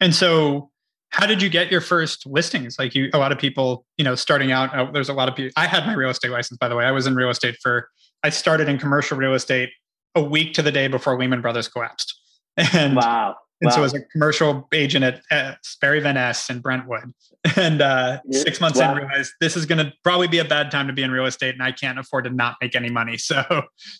And 0.00 0.14
so, 0.14 0.70
how 1.10 1.26
did 1.26 1.42
you 1.42 1.48
get 1.48 1.70
your 1.70 1.80
first 1.80 2.26
listings? 2.26 2.78
Like 2.78 2.94
you, 2.94 3.10
a 3.12 3.18
lot 3.18 3.32
of 3.32 3.38
people, 3.38 3.86
you 3.96 4.04
know, 4.04 4.14
starting 4.14 4.52
out, 4.52 4.74
uh, 4.74 4.90
there's 4.92 5.08
a 5.08 5.14
lot 5.14 5.28
of 5.28 5.34
people. 5.34 5.52
I 5.56 5.66
had 5.66 5.86
my 5.86 5.94
real 5.94 6.10
estate 6.10 6.30
license, 6.30 6.58
by 6.58 6.68
the 6.68 6.76
way. 6.76 6.84
I 6.84 6.92
was 6.92 7.06
in 7.06 7.14
real 7.14 7.30
estate 7.30 7.56
for, 7.62 7.88
I 8.22 8.28
started 8.28 8.68
in 8.68 8.78
commercial 8.78 9.16
real 9.16 9.34
estate 9.34 9.70
a 10.14 10.22
week 10.22 10.52
to 10.54 10.62
the 10.62 10.70
day 10.70 10.86
before 10.86 11.18
Lehman 11.18 11.40
Brothers 11.40 11.68
collapsed. 11.68 12.14
And, 12.56 12.96
Wow. 12.96 13.36
And 13.60 13.72
so 13.72 13.80
Wow. 13.80 13.84
as 13.86 13.94
a 13.94 14.00
commercial 14.12 14.68
agent 14.72 15.04
at, 15.04 15.20
at 15.30 15.64
Sperry 15.64 16.00
Van 16.00 16.14
Ness 16.14 16.50
in 16.50 16.60
Brentwood. 16.60 17.12
And 17.56 17.80
uh, 17.80 18.20
Yeah. 18.28 18.40
six 18.40 18.60
months 18.60 18.78
Wow. 18.78 18.92
in, 18.92 18.98
realized 18.98 19.32
this 19.40 19.56
is 19.56 19.64
going 19.66 19.84
to 19.84 19.92
probably 20.04 20.28
be 20.28 20.38
a 20.38 20.44
bad 20.44 20.70
time 20.70 20.86
to 20.88 20.92
be 20.92 21.02
in 21.02 21.10
real 21.10 21.26
estate 21.26 21.54
and 21.54 21.62
I 21.62 21.72
can't 21.72 21.98
afford 21.98 22.24
to 22.24 22.30
not 22.30 22.56
make 22.60 22.74
any 22.76 22.90
money. 22.90 23.16
So 23.28 23.42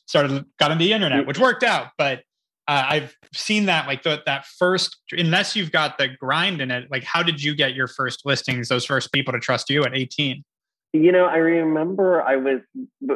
started, 0.07 0.45
got 0.59 0.71
into 0.71 0.85
the 0.85 0.93
internet, 0.93 1.27
which 1.27 1.39
worked 1.39 1.63
out. 1.63 1.89
But 1.97 2.21
uh, 2.67 2.85
I've 2.89 3.17
seen 3.33 3.67
that 3.67 3.87
like 3.87 4.03
the, 4.03 4.23
that 4.27 4.45
first, 4.59 4.97
unless 5.13 5.57
you've 5.57 5.73
got 5.73 5.99
the 5.99 6.09
grind 6.09 6.61
in 6.61 6.71
it, 6.71 6.91
like 6.91 7.05
how 7.05 7.23
did 7.23 7.43
you 7.43 7.55
get 7.55 7.75
your 7.75 7.87
first 7.87 8.27
listings, 8.27 8.69
those 8.69 8.85
first 8.85 9.13
people 9.13 9.33
to 9.33 9.41
trust 9.41 9.71
you 9.71 9.85
at 9.85 9.97
18? 9.97 10.45
You 10.93 11.13
know, 11.13 11.27
I 11.27 11.37
remember 11.37 12.23
I 12.23 12.37
was 12.37 12.61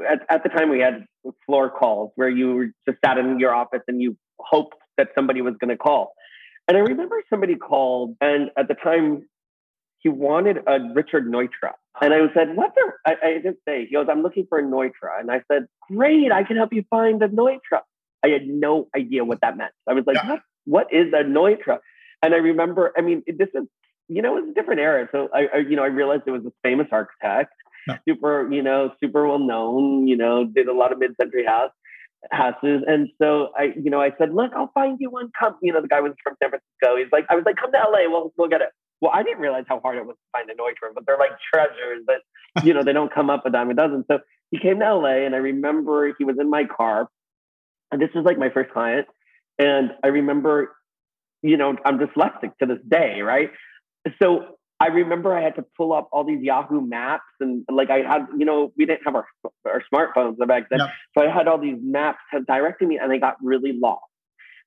at, 0.08 0.20
at 0.28 0.42
the 0.42 0.48
time 0.50 0.70
we 0.70 0.80
had 0.80 1.04
floor 1.46 1.70
calls 1.70 2.12
where 2.16 2.28
you 2.28 2.72
just 2.88 2.98
sat 3.04 3.18
in 3.18 3.38
your 3.38 3.54
office 3.54 3.80
and 3.88 4.00
you 4.00 4.16
hoped 4.38 4.76
that 4.98 5.08
somebody 5.14 5.40
was 5.40 5.54
going 5.60 5.70
to 5.70 5.76
call. 5.76 6.12
And 6.72 6.78
I 6.78 6.84
remember 6.88 7.16
somebody 7.28 7.56
called, 7.56 8.16
and 8.22 8.50
at 8.56 8.66
the 8.66 8.72
time, 8.72 9.28
he 9.98 10.08
wanted 10.08 10.56
a 10.66 10.78
Richard 10.94 11.26
Neutra. 11.26 11.72
And 12.00 12.14
I 12.14 12.32
said, 12.32 12.56
What's 12.56 12.74
I 13.04 13.34
didn't 13.34 13.58
say. 13.68 13.84
He 13.84 13.92
goes, 13.92 14.06
I'm 14.10 14.22
looking 14.22 14.46
for 14.48 14.58
a 14.58 14.62
Neutra. 14.62 15.20
And 15.20 15.30
I 15.30 15.42
said, 15.52 15.66
Great, 15.90 16.32
I 16.32 16.44
can 16.44 16.56
help 16.56 16.72
you 16.72 16.82
find 16.88 17.22
a 17.22 17.28
Neutra. 17.28 17.82
I 18.24 18.28
had 18.28 18.46
no 18.46 18.88
idea 18.96 19.22
what 19.22 19.42
that 19.42 19.58
meant. 19.58 19.72
I 19.86 19.92
was 19.92 20.04
like, 20.06 20.16
yeah. 20.16 20.30
what, 20.30 20.40
what 20.64 20.86
is 20.90 21.12
a 21.12 21.24
Neutra? 21.24 21.80
And 22.22 22.32
I 22.32 22.38
remember, 22.38 22.94
I 22.96 23.02
mean, 23.02 23.22
this 23.26 23.48
is, 23.52 23.64
you 24.08 24.22
know, 24.22 24.38
it 24.38 24.40
was 24.40 24.50
a 24.52 24.54
different 24.54 24.80
era. 24.80 25.06
So 25.12 25.28
I, 25.34 25.48
I 25.54 25.58
you 25.58 25.76
know, 25.76 25.82
I 25.82 25.88
realized 25.88 26.22
it 26.26 26.30
was 26.30 26.46
a 26.46 26.52
famous 26.62 26.86
architect, 26.90 27.52
yeah. 27.86 27.98
super, 28.08 28.50
you 28.50 28.62
know, 28.62 28.92
super 28.98 29.28
well 29.28 29.40
known, 29.40 30.08
you 30.08 30.16
know, 30.16 30.46
did 30.46 30.68
a 30.68 30.72
lot 30.72 30.90
of 30.90 31.00
mid-century 31.00 31.44
house 31.44 31.72
houses. 32.30 32.82
And 32.86 33.08
so 33.20 33.48
I, 33.58 33.72
you 33.76 33.90
know, 33.90 34.00
I 34.00 34.10
said, 34.18 34.34
look, 34.34 34.52
I'll 34.56 34.70
find 34.72 34.98
you 35.00 35.10
one. 35.10 35.30
Come, 35.38 35.56
you 35.62 35.72
know, 35.72 35.82
the 35.82 35.88
guy 35.88 36.00
was 36.00 36.12
from 36.22 36.36
San 36.42 36.50
Francisco. 36.50 36.96
He's 36.96 37.12
like, 37.12 37.26
I 37.30 37.34
was 37.34 37.44
like, 37.44 37.56
come 37.56 37.72
to 37.72 37.78
LA. 37.78 38.08
We'll, 38.08 38.32
we'll 38.36 38.48
get 38.48 38.60
it. 38.60 38.68
Well, 39.00 39.10
I 39.12 39.22
didn't 39.22 39.40
realize 39.40 39.64
how 39.68 39.80
hard 39.80 39.98
it 39.98 40.06
was 40.06 40.14
to 40.14 40.38
find 40.38 40.48
a 40.48 40.54
Neutra, 40.54 40.94
but 40.94 41.04
they're 41.06 41.18
like 41.18 41.32
treasures 41.52 42.04
that, 42.06 42.20
you 42.64 42.74
know, 42.74 42.84
they 42.84 42.92
don't 42.92 43.12
come 43.12 43.30
up 43.30 43.44
a 43.46 43.50
dime 43.50 43.70
a 43.70 43.74
dozen. 43.74 44.04
So 44.10 44.20
he 44.50 44.58
came 44.58 44.78
to 44.78 44.94
LA 44.94 45.26
and 45.26 45.34
I 45.34 45.38
remember 45.38 46.14
he 46.16 46.24
was 46.24 46.36
in 46.38 46.48
my 46.48 46.64
car 46.64 47.08
and 47.90 48.00
this 48.00 48.10
was 48.14 48.24
like 48.24 48.38
my 48.38 48.50
first 48.50 48.70
client. 48.70 49.06
And 49.58 49.90
I 50.02 50.08
remember, 50.08 50.74
you 51.42 51.56
know, 51.56 51.74
I'm 51.84 51.98
dyslexic 51.98 52.56
to 52.60 52.66
this 52.66 52.78
day, 52.88 53.20
right? 53.20 53.50
So 54.20 54.56
I 54.82 54.86
remember 54.88 55.32
I 55.32 55.42
had 55.42 55.54
to 55.54 55.64
pull 55.76 55.92
up 55.92 56.08
all 56.10 56.24
these 56.24 56.42
Yahoo 56.42 56.80
maps 56.80 57.22
and 57.38 57.64
like 57.70 57.88
I 57.88 57.98
had, 57.98 58.26
you 58.36 58.44
know, 58.44 58.72
we 58.76 58.84
didn't 58.84 59.04
have 59.04 59.14
our, 59.14 59.26
our 59.64 59.82
smartphones 59.92 60.44
back 60.48 60.70
then. 60.70 60.80
So 61.16 61.24
I 61.24 61.32
had 61.32 61.46
all 61.46 61.58
these 61.58 61.78
maps 61.80 62.18
directing 62.48 62.88
me 62.88 62.98
and 63.00 63.12
I 63.12 63.18
got 63.18 63.36
really 63.40 63.72
lost. 63.72 64.02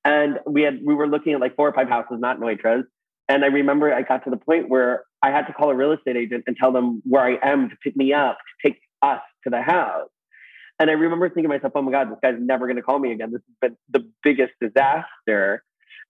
And 0.06 0.40
we 0.48 0.62
had, 0.62 0.80
we 0.86 0.94
were 0.94 1.08
looking 1.08 1.34
at 1.34 1.42
like 1.42 1.58
four 1.58 1.68
or 1.68 1.74
five 1.74 1.90
houses, 1.90 2.18
not 2.20 2.40
Neutras. 2.40 2.86
And 3.28 3.44
I 3.44 3.48
remember 3.48 3.94
I 3.94 4.04
got 4.04 4.24
to 4.24 4.30
the 4.30 4.38
point 4.38 4.70
where 4.70 5.04
I 5.22 5.32
had 5.32 5.48
to 5.48 5.54
call 5.54 5.70
a 5.70 5.76
real 5.76 5.92
estate 5.92 6.16
agent 6.16 6.46
and 6.48 6.56
tell 6.56 6.72
them 6.72 7.02
where 7.04 7.24
I 7.24 7.38
am 7.44 7.70
to 7.70 7.76
pick 7.84 7.98
me 7.98 8.14
up, 8.14 8.38
to 8.38 8.70
take 8.70 8.80
us 9.02 9.22
to 9.44 9.50
the 9.50 9.62
house. 9.62 10.08
And 10.80 10.90
I 10.90 10.94
remember 10.94 11.28
thinking 11.28 11.44
to 11.44 11.50
myself, 11.50 11.74
oh 11.76 11.82
my 11.82 11.92
God, 11.92 12.12
this 12.12 12.20
guy's 12.22 12.36
never 12.40 12.68
going 12.68 12.78
to 12.78 12.84
call 12.84 13.00
me 13.00 13.12
again. 13.12 13.32
This 13.34 13.42
has 13.48 13.70
been 13.70 13.78
the 13.90 14.10
biggest 14.24 14.54
disaster. 14.62 15.64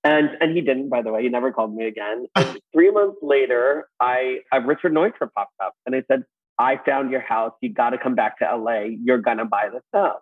And 0.06 0.30
and 0.40 0.56
he 0.56 0.62
didn't, 0.62 0.90
by 0.90 1.02
the 1.02 1.12
way. 1.12 1.24
He 1.24 1.30
never 1.30 1.52
called 1.52 1.76
me 1.76 1.88
again. 1.88 2.28
And 2.36 2.60
three 2.74 2.92
months 2.92 3.18
later, 3.24 3.88
I, 4.00 4.42
I 4.52 4.58
Richard 4.58 4.94
Neutra 4.94 5.32
popped 5.36 5.56
up, 5.62 5.74
and 5.86 5.96
I 5.96 6.04
said, 6.10 6.24
"I 6.60 6.80
found 6.86 7.10
your 7.10 7.22
house. 7.22 7.54
You 7.62 7.74
got 7.74 7.90
to 7.90 7.98
come 7.98 8.14
back 8.14 8.38
to 8.40 8.46
LA. 8.56 8.84
You're 9.04 9.18
gonna 9.18 9.46
buy 9.46 9.70
this 9.74 9.82
house." 9.94 10.22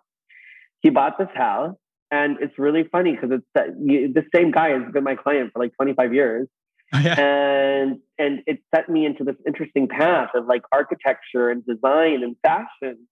He 0.80 0.88
bought 0.88 1.18
this 1.18 1.28
house, 1.34 1.76
and 2.10 2.38
it's 2.40 2.58
really 2.58 2.84
funny 2.90 3.12
because 3.12 3.30
it's 3.30 3.46
the 3.54 4.24
same 4.34 4.50
guy 4.52 4.70
has 4.70 4.90
been 4.90 5.04
my 5.04 5.16
client 5.16 5.52
for 5.52 5.62
like 5.62 5.72
25 5.76 6.14
years. 6.14 6.48
Oh, 6.94 6.98
yeah. 6.98 7.20
And 7.20 7.98
and 8.18 8.40
it 8.46 8.60
set 8.74 8.88
me 8.88 9.04
into 9.04 9.22
this 9.22 9.36
interesting 9.46 9.86
path 9.86 10.30
of 10.34 10.46
like 10.46 10.62
architecture 10.72 11.50
and 11.50 11.64
design 11.66 12.22
and 12.22 12.36
fashion 12.42 13.06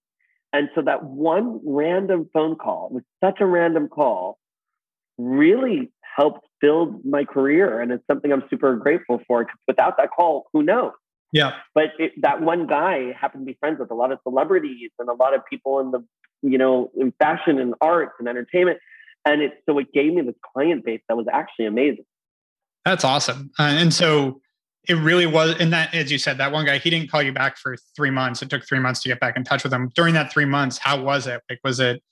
and 0.53 0.69
so 0.75 0.83
that 0.83 1.03
one 1.03 1.61
random 1.65 2.29
phone 2.33 2.57
call 2.57 2.91
was 2.93 3.03
such 3.23 3.41
a 3.41 3.47
random 3.47 3.89
call 3.89 4.39
really 5.19 5.91
helped 6.15 6.47
build 6.61 7.05
my 7.05 7.25
career. 7.25 7.81
And 7.81 7.93
it's 7.93 8.07
something 8.07 8.33
I'm 8.33 8.45
super 8.51 8.77
grateful 8.77 9.21
for 9.27 9.45
because 9.45 9.59
without 9.67 9.97
that 9.99 10.11
call, 10.15 10.47
who 10.53 10.63
knows? 10.63 10.93
Yeah. 11.33 11.55
But 11.75 11.87
it, 11.99 12.13
that 12.21 12.43
one 12.43 12.67
guy 12.67 13.13
happened 13.19 13.47
to 13.47 13.53
be 13.53 13.57
friends 13.59 13.79
with 13.81 13.91
a 13.91 13.95
lot 13.95 14.13
of 14.13 14.19
celebrities 14.23 14.91
and 14.99 15.09
a 15.09 15.15
lot 15.15 15.35
of 15.35 15.41
people 15.49 15.81
in 15.81 15.91
the, 15.91 16.05
you 16.43 16.59
know, 16.59 16.91
in 16.97 17.13
fashion 17.19 17.59
and 17.59 17.75
arts 17.81 18.13
and 18.19 18.29
entertainment. 18.29 18.79
And 19.25 19.41
it, 19.41 19.53
so 19.69 19.79
it 19.79 19.93
gave 19.93 20.13
me 20.13 20.23
this 20.23 20.35
client 20.53 20.85
base 20.85 21.01
that 21.09 21.17
was 21.17 21.27
actually 21.33 21.67
amazing. 21.67 22.05
That's 22.85 23.05
awesome. 23.05 23.51
Uh, 23.59 23.63
and 23.63 23.95
so 23.95 24.41
it 24.89 24.95
really 24.95 25.27
was 25.27 25.55
and 25.61 25.73
that 25.73 25.95
as 25.95 26.11
you 26.11 26.19
said 26.19 26.39
that 26.39 26.51
one 26.51 26.67
guy 26.67 26.79
he 26.79 26.91
didn't 26.91 27.09
call 27.09 27.23
you 27.23 27.33
back 27.33 27.57
for 27.57 27.77
three 27.95 28.11
months 28.11 28.43
it 28.43 28.51
took 28.51 28.67
three 28.67 28.81
months 28.81 29.01
to 29.01 29.09
get 29.09 29.21
back 29.21 29.37
in 29.37 29.45
touch 29.45 29.63
with 29.63 29.73
him 29.73 29.89
during 29.95 30.13
that 30.13 30.33
three 30.33 30.45
months 30.45 30.77
how 30.77 31.01
was 31.01 31.29
it 31.29 31.41
like 31.49 31.61
was 31.63 31.79
it 31.79 32.03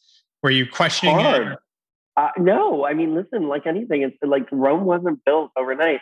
were 0.44 0.50
you 0.52 0.64
questioning 0.64 1.18
Hard. 1.18 1.48
it 1.48 1.58
uh, 2.16 2.28
no 2.38 2.84
i 2.84 2.94
mean 2.94 3.14
listen 3.14 3.48
like 3.48 3.66
anything 3.66 4.02
it's 4.02 4.16
like 4.22 4.46
rome 4.52 4.84
wasn't 4.84 5.24
built 5.24 5.50
overnight 5.56 6.00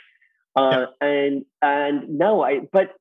uh, 0.56 0.86
yeah. 1.00 1.08
and 1.08 1.44
and 1.62 2.08
no 2.18 2.42
i 2.42 2.60
but 2.72 2.94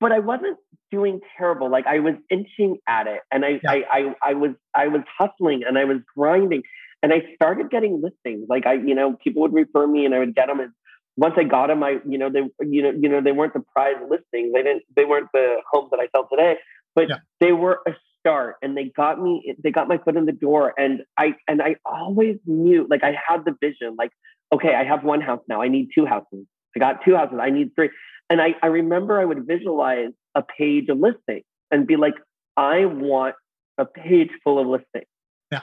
but 0.00 0.12
i 0.12 0.18
wasn't 0.18 0.56
doing 0.90 1.20
terrible 1.36 1.70
like 1.70 1.86
i 1.86 1.98
was 1.98 2.14
inching 2.30 2.78
at 2.88 3.06
it 3.06 3.20
and 3.32 3.44
I, 3.44 3.60
yeah. 3.62 3.70
I 3.70 3.84
i 3.90 4.14
i 4.30 4.34
was 4.34 4.52
i 4.74 4.86
was 4.88 5.02
hustling 5.18 5.62
and 5.66 5.76
i 5.76 5.84
was 5.84 5.98
grinding 6.16 6.62
and 7.02 7.12
i 7.12 7.22
started 7.34 7.70
getting 7.70 8.00
listings 8.00 8.46
like 8.48 8.66
i 8.66 8.74
you 8.74 8.94
know 8.94 9.16
people 9.22 9.42
would 9.42 9.52
refer 9.52 9.86
me 9.86 10.04
and 10.04 10.14
i 10.14 10.18
would 10.18 10.34
get 10.34 10.46
them 10.46 10.60
And 10.60 10.72
once 11.16 11.34
I 11.36 11.44
got 11.44 11.68
them, 11.68 11.82
I 11.82 11.96
you 12.06 12.18
know 12.18 12.30
they 12.30 12.42
you 12.66 12.82
know 12.82 12.92
you 12.98 13.08
know 13.08 13.20
they 13.22 13.32
weren't 13.32 13.54
the 13.54 13.60
prize 13.60 13.96
listings. 14.02 14.52
They 14.52 14.62
didn't 14.62 14.82
they 14.94 15.04
weren't 15.04 15.28
the 15.32 15.56
homes 15.70 15.90
that 15.90 16.00
I 16.00 16.08
sell 16.14 16.28
today, 16.30 16.56
but 16.94 17.08
yeah. 17.08 17.16
they 17.40 17.52
were 17.52 17.80
a 17.86 17.92
start, 18.26 18.56
and 18.62 18.76
they 18.76 18.92
got 18.96 19.20
me 19.20 19.54
they 19.62 19.70
got 19.70 19.88
my 19.88 19.98
foot 19.98 20.16
in 20.16 20.26
the 20.26 20.32
door. 20.32 20.74
And 20.76 21.02
I 21.18 21.34
and 21.48 21.62
I 21.62 21.76
always 21.84 22.36
knew 22.46 22.86
like 22.88 23.04
I 23.04 23.14
had 23.28 23.44
the 23.44 23.54
vision 23.60 23.94
like 23.98 24.10
okay 24.52 24.74
I 24.74 24.84
have 24.84 25.04
one 25.04 25.20
house 25.20 25.40
now 25.48 25.62
I 25.62 25.68
need 25.68 25.90
two 25.94 26.06
houses 26.06 26.46
I 26.74 26.80
got 26.80 27.04
two 27.04 27.16
houses 27.16 27.38
I 27.40 27.50
need 27.50 27.74
three, 27.74 27.90
and 28.30 28.40
I 28.40 28.54
I 28.62 28.66
remember 28.66 29.20
I 29.20 29.24
would 29.24 29.46
visualize 29.46 30.10
a 30.34 30.42
page 30.42 30.88
of 30.88 30.98
listings 30.98 31.44
and 31.70 31.86
be 31.86 31.96
like 31.96 32.14
I 32.56 32.86
want 32.86 33.34
a 33.78 33.84
page 33.84 34.30
full 34.42 34.58
of 34.58 34.66
listings. 34.66 35.10
Yeah. 35.52 35.62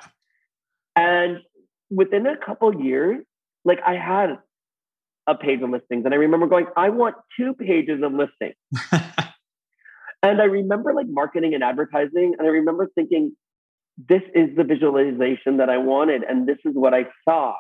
And 0.96 1.40
within 1.90 2.28
a 2.28 2.38
couple 2.38 2.84
years, 2.84 3.24
like 3.66 3.80
I 3.86 3.96
had 3.96 4.38
a 5.28 5.36
page 5.36 5.62
of 5.62 5.70
listings. 5.70 6.06
And 6.06 6.14
I 6.14 6.18
remember 6.18 6.48
going, 6.48 6.68
I 6.76 6.90
want 6.90 7.16
two 7.38 7.54
pages 7.54 8.02
of 8.04 8.14
listings. 8.14 8.56
and 10.24 10.42
I 10.42 10.46
remember 10.46 10.94
like 10.94 11.08
marketing 11.10 11.54
and 11.54 11.64
advertising. 11.64 12.36
And 12.38 12.48
I 12.48 12.52
remember 12.52 12.90
thinking, 12.96 13.36
this 14.10 14.22
is 14.34 14.56
the 14.56 14.64
visualization 14.64 15.58
that 15.58 15.70
I 15.70 15.78
wanted. 15.78 16.24
And 16.24 16.48
this 16.48 16.58
is 16.66 16.74
what 16.74 16.94
I 16.94 17.08
saw. 17.28 17.56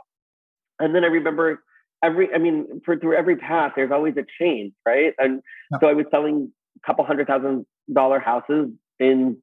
And 0.79 0.95
then 0.95 1.03
I 1.03 1.07
remember 1.07 1.61
every, 2.03 2.33
I 2.33 2.37
mean, 2.37 2.81
for 2.85 2.97
through 2.97 3.15
every 3.15 3.35
path, 3.35 3.73
there's 3.75 3.91
always 3.91 4.15
a 4.17 4.25
change, 4.41 4.73
right? 4.85 5.13
And 5.19 5.41
yeah. 5.71 5.79
so 5.81 5.87
I 5.89 5.93
was 5.93 6.05
selling 6.09 6.51
a 6.81 6.87
couple 6.87 7.05
hundred 7.05 7.27
thousand 7.27 7.65
dollar 7.91 8.19
houses 8.19 8.69
in 8.99 9.37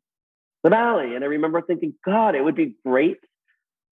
the 0.65 0.71
valley. 0.71 1.15
And 1.15 1.23
I 1.23 1.29
remember 1.29 1.61
thinking, 1.63 1.95
God, 2.05 2.35
it 2.35 2.43
would 2.43 2.57
be 2.57 2.75
great 2.85 3.19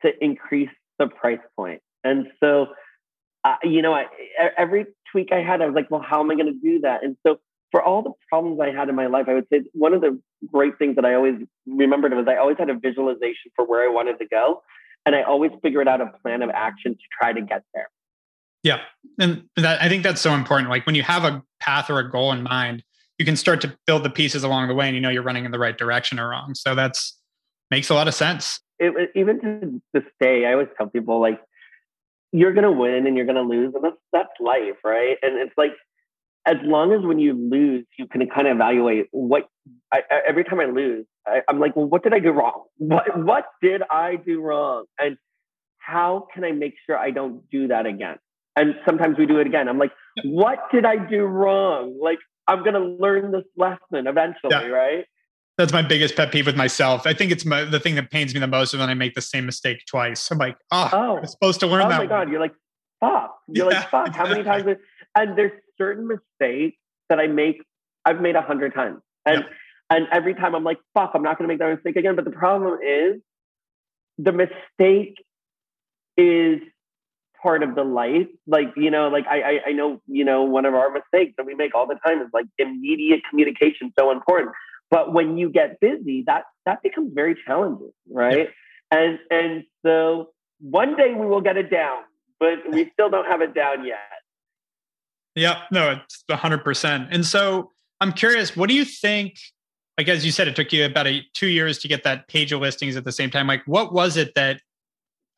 to 0.03 0.11
increase 0.21 0.71
the 0.99 1.07
price 1.07 1.39
point. 1.57 1.83
And 2.03 2.29
so 2.43 2.69
uh, 3.45 3.57
you 3.63 3.83
know, 3.83 3.95
I, 3.95 4.07
every 4.57 4.87
tweak 5.11 5.33
I 5.33 5.43
had, 5.43 5.63
I 5.63 5.67
was 5.67 5.75
like, 5.75 5.91
well, 5.91 6.03
how 6.03 6.21
am 6.21 6.31
I 6.31 6.35
going 6.35 6.53
to 6.53 6.61
do 6.61 6.81
that? 6.81 7.05
And 7.05 7.17
so 7.25 7.39
for 7.71 7.83
all 7.83 8.03
the 8.03 8.13
problems 8.29 8.61
I 8.61 8.71
had 8.71 8.89
in 8.89 8.95
my 8.95 9.07
life, 9.07 9.27
I 9.29 9.35
would 9.35 9.47
say 9.53 9.63
one 9.73 9.93
of 9.93 10.01
the 10.01 10.21
great 10.47 10.79
things 10.79 10.97
that 10.97 11.05
I 11.05 11.15
always 11.15 11.37
remembered 11.67 12.15
was 12.15 12.27
I 12.29 12.37
always 12.37 12.57
had 12.59 12.71
a 12.71 12.75
visualization 12.75 13.51
for 13.57 13.67
where 13.67 13.89
I 13.89 13.93
wanted 13.93 14.19
to 14.19 14.27
go. 14.27 14.63
And 15.05 15.15
I 15.15 15.23
always 15.23 15.51
figured 15.63 15.89
out 15.89 16.01
a 16.01 16.13
plan 16.23 16.43
of 16.43 16.51
action 16.51 16.95
to 16.95 17.01
try 17.21 17.33
to 17.33 17.41
get 17.41 17.63
there. 17.75 17.89
Yeah. 18.63 18.81
And 19.19 19.45
that, 19.57 19.81
I 19.83 19.89
think 19.89 20.03
that's 20.03 20.21
so 20.21 20.35
important. 20.35 20.71
Like 20.71 20.87
when 20.87 20.95
you 20.95 21.03
have 21.03 21.25
a 21.25 21.43
path 21.61 21.91
or 21.91 21.99
a 21.99 22.11
goal 22.11 22.33
in 22.33 22.43
mind, 22.43 22.83
you 23.19 23.25
can 23.25 23.37
start 23.37 23.61
to 23.63 23.77
build 23.87 24.03
the 24.03 24.11
pieces 24.11 24.45
along 24.45 24.69
the 24.69 24.75
way 24.75 24.87
and 24.87 24.95
you 24.95 25.01
know 25.01 25.09
you're 25.09 25.23
running 25.23 25.45
in 25.45 25.51
the 25.51 25.59
right 25.59 25.77
direction 25.77 26.19
or 26.19 26.31
wrong. 26.31 26.55
So 26.55 26.75
that's 26.75 27.17
makes 27.71 27.91
a 27.91 27.95
lot 27.95 28.09
of 28.09 28.15
sense. 28.15 28.61
It, 28.79 29.11
even 29.15 29.41
to 29.41 29.83
this 29.93 30.05
day, 30.21 30.47
I 30.47 30.53
always 30.53 30.69
tell 30.77 30.89
people 30.89 31.21
like 31.21 31.41
you're 32.33 32.53
going 32.53 32.65
to 32.65 32.73
win 32.73 33.07
and 33.07 33.17
you're 33.17 33.27
going 33.27 33.37
to 33.37 33.43
lose 33.43 33.75
and 33.75 33.83
that's 33.83 33.97
that's 34.13 34.41
life 34.41 34.77
right 34.85 35.17
and 35.23 35.37
it's 35.39 35.55
like 35.57 35.73
as 36.49 36.57
long 36.65 36.93
as 36.93 37.03
when 37.03 37.19
you 37.19 37.35
lose 37.35 37.85
you 37.99 38.07
can 38.07 38.27
kind 38.29 38.49
of 38.49 38.57
evaluate 38.57 39.07
what 39.13 39.49
I, 39.93 40.01
every 40.27 40.45
time 40.45 40.61
i 40.61 40.65
lose 40.65 41.05
I, 41.27 41.43
i'm 41.49 41.61
like 41.61 41.77
well 41.77 41.87
what 41.87 42.03
did 42.03 42.15
i 42.15 42.19
do 42.19 42.31
wrong 42.31 42.65
what 42.79 43.05
what 43.17 43.45
did 43.63 43.83
i 43.91 44.17
do 44.17 44.41
wrong 44.41 44.87
and 44.99 45.17
how 45.79 46.27
can 46.35 46.45
i 46.45 46.53
make 46.53 46.75
sure 46.87 46.99
i 46.99 47.11
don't 47.11 47.49
do 47.51 47.69
that 47.69 47.87
again 47.87 48.17
and 48.57 48.75
sometimes 48.87 49.19
we 49.19 49.27
do 49.27 49.39
it 49.39 49.47
again 49.47 49.69
i'm 49.69 49.79
like 49.79 49.93
what 50.25 50.59
did 50.73 50.85
i 50.85 50.97
do 50.97 51.23
wrong 51.23 51.99
like 52.03 52.19
i'm 52.47 52.61
going 52.61 52.75
to 52.75 52.81
learn 53.05 53.31
this 53.31 53.45
lesson 53.57 54.07
eventually 54.07 54.51
yeah. 54.51 54.67
right 54.67 55.05
that's 55.59 55.73
my 55.73 55.83
biggest 55.83 56.15
pet 56.15 56.31
peeve 56.31 56.47
with 56.47 56.55
myself. 56.55 57.05
I 57.05 57.13
think 57.13 57.33
it's 57.33 57.45
my, 57.45 57.65
the 57.65 57.81
thing 57.81 57.97
that 57.97 58.13
pains 58.13 58.33
me 58.33 58.39
the 58.39 58.47
most 58.47 58.75
is 58.75 58.79
when 58.79 58.89
I 58.89 58.95
make 58.95 59.15
the 59.15 59.21
same 59.21 59.45
mistake 59.45 59.83
twice. 59.89 60.31
I'm 60.31 60.39
like, 60.39 60.57
oh, 60.71 60.89
oh 60.93 61.17
I'm 61.19 61.27
supposed 61.27 61.59
to 61.61 61.67
learn 61.67 61.83
oh 61.83 61.89
that. 61.89 62.01
Oh 62.01 62.05
my 62.05 62.07
God. 62.07 62.31
You're 62.31 62.39
like, 62.39 62.55
fuck. 63.01 63.37
You're 63.49 63.69
yeah, 63.69 63.81
like, 63.81 63.91
fuck. 63.91 64.07
Exactly. 64.07 64.45
How 64.45 64.53
many 64.53 64.65
times? 64.65 64.79
And 65.17 65.37
there's 65.37 65.51
certain 65.81 66.09
mistakes 66.09 66.77
that 67.09 67.19
I 67.19 67.27
make, 67.27 67.63
I've 68.05 68.21
made 68.21 68.37
a 68.37 68.43
hundred 68.43 68.75
times. 68.75 69.01
And, 69.25 69.45
and 69.91 70.07
every 70.13 70.35
time 70.35 70.55
I'm 70.55 70.65
like, 70.65 70.79
fuck, 70.95 71.13
I'm 71.15 71.23
not 71.23 71.39
going 71.39 71.49
to 71.49 71.53
make 71.53 71.61
that 71.61 71.75
mistake 71.75 71.97
again. 71.97 72.17
But 72.17 72.25
the 72.25 72.31
problem 72.31 72.79
is 72.83 73.21
the 74.19 74.33
mistake 74.33 75.17
is 76.17 76.61
part 77.41 77.63
of 77.63 77.75
the 77.75 77.85
life. 77.85 78.27
Like, 78.47 78.69
you 78.77 78.91
know, 78.91 79.09
like 79.09 79.27
I, 79.27 79.41
I, 79.41 79.61
I 79.69 79.73
know, 79.73 80.01
you 80.07 80.25
know, 80.25 80.43
one 80.43 80.65
of 80.65 80.75
our 80.75 80.91
mistakes 80.91 81.35
that 81.37 81.47
we 81.47 81.55
make 81.55 81.75
all 81.75 81.87
the 81.87 81.99
time 82.07 82.21
is 82.21 82.29
like 82.33 82.47
immediate 82.59 83.21
communication 83.31 83.93
so 83.99 84.11
important. 84.11 84.53
But 84.91 85.13
when 85.13 85.37
you 85.37 85.51
get 85.51 85.81
busy, 85.81 86.25
that 86.27 86.45
that 86.65 86.83
becomes 86.83 87.13
very 87.15 87.37
challenging, 87.47 87.93
right? 88.11 88.49
And 88.91 89.19
and 89.31 89.65
so 89.85 90.31
one 90.61 90.97
day 90.97 91.13
we 91.15 91.27
will 91.27 91.43
get 91.43 91.57
it 91.57 91.71
down, 91.71 92.03
but 92.41 92.59
we 92.71 92.91
still 92.93 93.11
don't 93.11 93.27
have 93.27 93.43
it 93.43 93.55
down 93.55 93.85
yet. 93.85 93.99
Yeah, 95.35 95.63
no, 95.71 95.93
it's 95.93 96.25
100%. 96.31 97.09
And 97.11 97.25
so 97.25 97.71
I'm 98.01 98.13
curious, 98.13 98.57
what 98.57 98.69
do 98.69 98.75
you 98.75 98.85
think? 98.85 99.39
Like, 99.97 100.09
as 100.09 100.25
you 100.25 100.33
said, 100.33 100.49
it 100.49 100.57
took 100.57 100.73
you 100.73 100.85
about 100.85 101.07
a, 101.07 101.23
two 101.35 101.49
years 101.49 101.79
to 101.79 101.89
get 101.89 102.05
that 102.05 102.29
page 102.29 102.53
of 102.53 102.61
listings 102.61 102.97
at 102.97 103.05
the 103.05 103.13
same 103.13 103.31
time. 103.31 103.47
Like, 103.47 103.63
what 103.67 103.93
was 103.93 104.17
it 104.17 104.35
that 104.35 104.61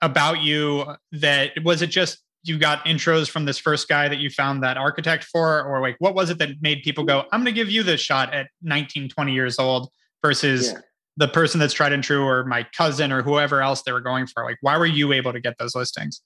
about 0.02 0.40
you 0.40 0.84
that 1.12 1.52
was 1.64 1.82
it 1.82 1.88
just 1.88 2.22
you 2.42 2.58
got 2.58 2.84
intros 2.86 3.28
from 3.28 3.44
this 3.44 3.58
first 3.58 3.88
guy 3.88 4.08
that 4.08 4.18
you 4.18 4.30
found 4.30 4.62
that 4.62 4.76
architect 4.76 5.24
for? 5.24 5.62
Or 5.62 5.80
like, 5.80 5.96
what 5.98 6.14
was 6.14 6.30
it 6.30 6.38
that 6.38 6.50
made 6.60 6.82
people 6.82 7.04
go, 7.04 7.24
I'm 7.32 7.40
going 7.40 7.46
to 7.46 7.52
give 7.52 7.70
you 7.70 7.82
the 7.82 7.96
shot 7.96 8.32
at 8.32 8.48
19, 8.62 9.08
20 9.08 9.32
years 9.32 9.58
old 9.58 9.90
versus 10.22 10.72
yeah. 10.72 10.78
the 11.16 11.28
person 11.28 11.60
that's 11.60 11.74
tried 11.74 11.92
and 11.92 12.02
true 12.02 12.24
or 12.24 12.44
my 12.44 12.66
cousin 12.76 13.12
or 13.12 13.22
whoever 13.22 13.62
else 13.62 13.82
they 13.82 13.92
were 13.92 14.00
going 14.00 14.26
for? 14.26 14.44
Like, 14.44 14.58
why 14.60 14.78
were 14.78 14.86
you 14.86 15.12
able 15.12 15.32
to 15.32 15.40
get 15.40 15.58
those 15.58 15.74
listings? 15.74 16.22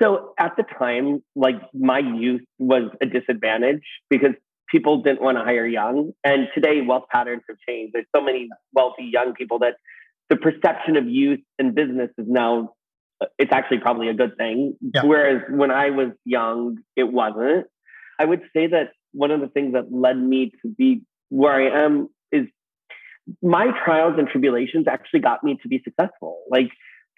So 0.00 0.32
at 0.38 0.52
the 0.56 0.64
time, 0.78 1.22
like 1.34 1.56
my 1.74 1.98
youth 1.98 2.42
was 2.58 2.90
a 3.00 3.06
disadvantage 3.06 3.82
because 4.10 4.32
people 4.70 5.02
didn't 5.02 5.22
want 5.22 5.38
to 5.38 5.44
hire 5.44 5.66
young. 5.66 6.12
And 6.24 6.48
today, 6.54 6.80
wealth 6.86 7.04
patterns 7.10 7.42
have 7.48 7.56
changed. 7.68 7.94
There's 7.94 8.06
so 8.14 8.22
many 8.22 8.48
wealthy 8.72 9.10
young 9.12 9.34
people 9.34 9.60
that 9.60 9.74
the 10.28 10.36
perception 10.36 10.96
of 10.96 11.08
youth 11.08 11.40
and 11.58 11.74
business 11.74 12.10
is 12.18 12.26
now, 12.28 12.74
uh, 13.20 13.26
it's 13.38 13.52
actually 13.52 13.78
probably 13.78 14.08
a 14.08 14.14
good 14.14 14.36
thing. 14.36 14.76
Yeah. 14.94 15.04
Whereas 15.04 15.42
when 15.50 15.70
I 15.70 15.90
was 15.90 16.12
young, 16.24 16.78
it 16.96 17.10
wasn't. 17.10 17.66
I 18.18 18.24
would 18.24 18.42
say 18.54 18.66
that 18.68 18.92
one 19.12 19.30
of 19.30 19.40
the 19.40 19.48
things 19.48 19.72
that 19.72 19.90
led 19.90 20.18
me 20.18 20.52
to 20.62 20.68
be 20.68 21.02
where 21.30 21.52
I 21.52 21.84
am 21.84 22.08
is 22.30 22.46
my 23.42 23.68
trials 23.84 24.14
and 24.18 24.28
tribulations 24.28 24.86
actually 24.88 25.20
got 25.20 25.42
me 25.42 25.58
to 25.62 25.68
be 25.68 25.80
successful. 25.82 26.42
Like 26.50 26.68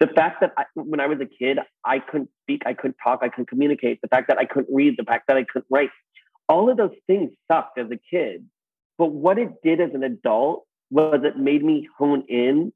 the 0.01 0.07
fact 0.07 0.41
that 0.41 0.51
I, 0.57 0.65
when 0.73 0.99
I 0.99 1.05
was 1.05 1.19
a 1.21 1.27
kid, 1.27 1.59
I 1.85 1.99
couldn't 1.99 2.31
speak, 2.41 2.63
I 2.65 2.73
couldn't 2.73 2.97
talk, 3.03 3.19
I 3.21 3.29
couldn't 3.29 3.49
communicate, 3.49 4.01
the 4.01 4.07
fact 4.07 4.29
that 4.29 4.39
I 4.39 4.45
couldn't 4.45 4.73
read, 4.73 4.95
the 4.97 5.03
fact 5.03 5.25
that 5.27 5.37
I 5.37 5.43
couldn't 5.43 5.67
write, 5.69 5.91
all 6.49 6.71
of 6.71 6.77
those 6.77 6.95
things 7.05 7.31
sucked 7.49 7.77
as 7.77 7.85
a 7.91 7.99
kid. 8.09 8.43
But 8.97 9.11
what 9.11 9.37
it 9.37 9.61
did 9.63 9.79
as 9.79 9.91
an 9.93 10.03
adult 10.03 10.65
was 10.89 11.21
it 11.23 11.37
made 11.37 11.63
me 11.63 11.87
hone 11.99 12.23
in 12.27 12.73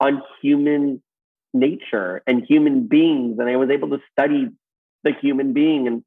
on 0.00 0.20
human 0.42 1.00
nature 1.54 2.22
and 2.26 2.44
human 2.46 2.88
beings. 2.88 3.38
And 3.38 3.48
I 3.48 3.54
was 3.54 3.70
able 3.70 3.90
to 3.90 3.98
study 4.10 4.48
the 5.04 5.12
human 5.22 5.52
being. 5.52 5.86
And 5.86 6.04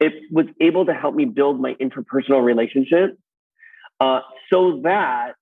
it 0.00 0.14
was 0.32 0.46
able 0.62 0.86
to 0.86 0.94
help 0.94 1.14
me 1.14 1.26
build 1.26 1.60
my 1.60 1.74
interpersonal 1.74 2.42
relationship 2.42 3.18
uh, 4.00 4.20
so 4.50 4.80
that 4.84 5.34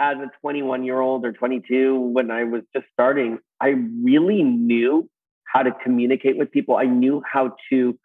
as 0.00 0.16
a 0.18 0.30
21 0.40 0.84
year 0.84 1.00
old 1.00 1.24
or 1.24 1.32
22, 1.32 1.98
when 1.98 2.30
I 2.30 2.44
was 2.44 2.62
just 2.74 2.86
starting, 2.92 3.38
I 3.60 3.74
really 4.02 4.42
knew 4.42 5.08
how 5.44 5.62
to 5.62 5.70
communicate 5.82 6.36
with 6.36 6.50
people. 6.50 6.76
I 6.76 6.84
knew 6.84 7.22
how 7.30 7.56
to 7.70 7.98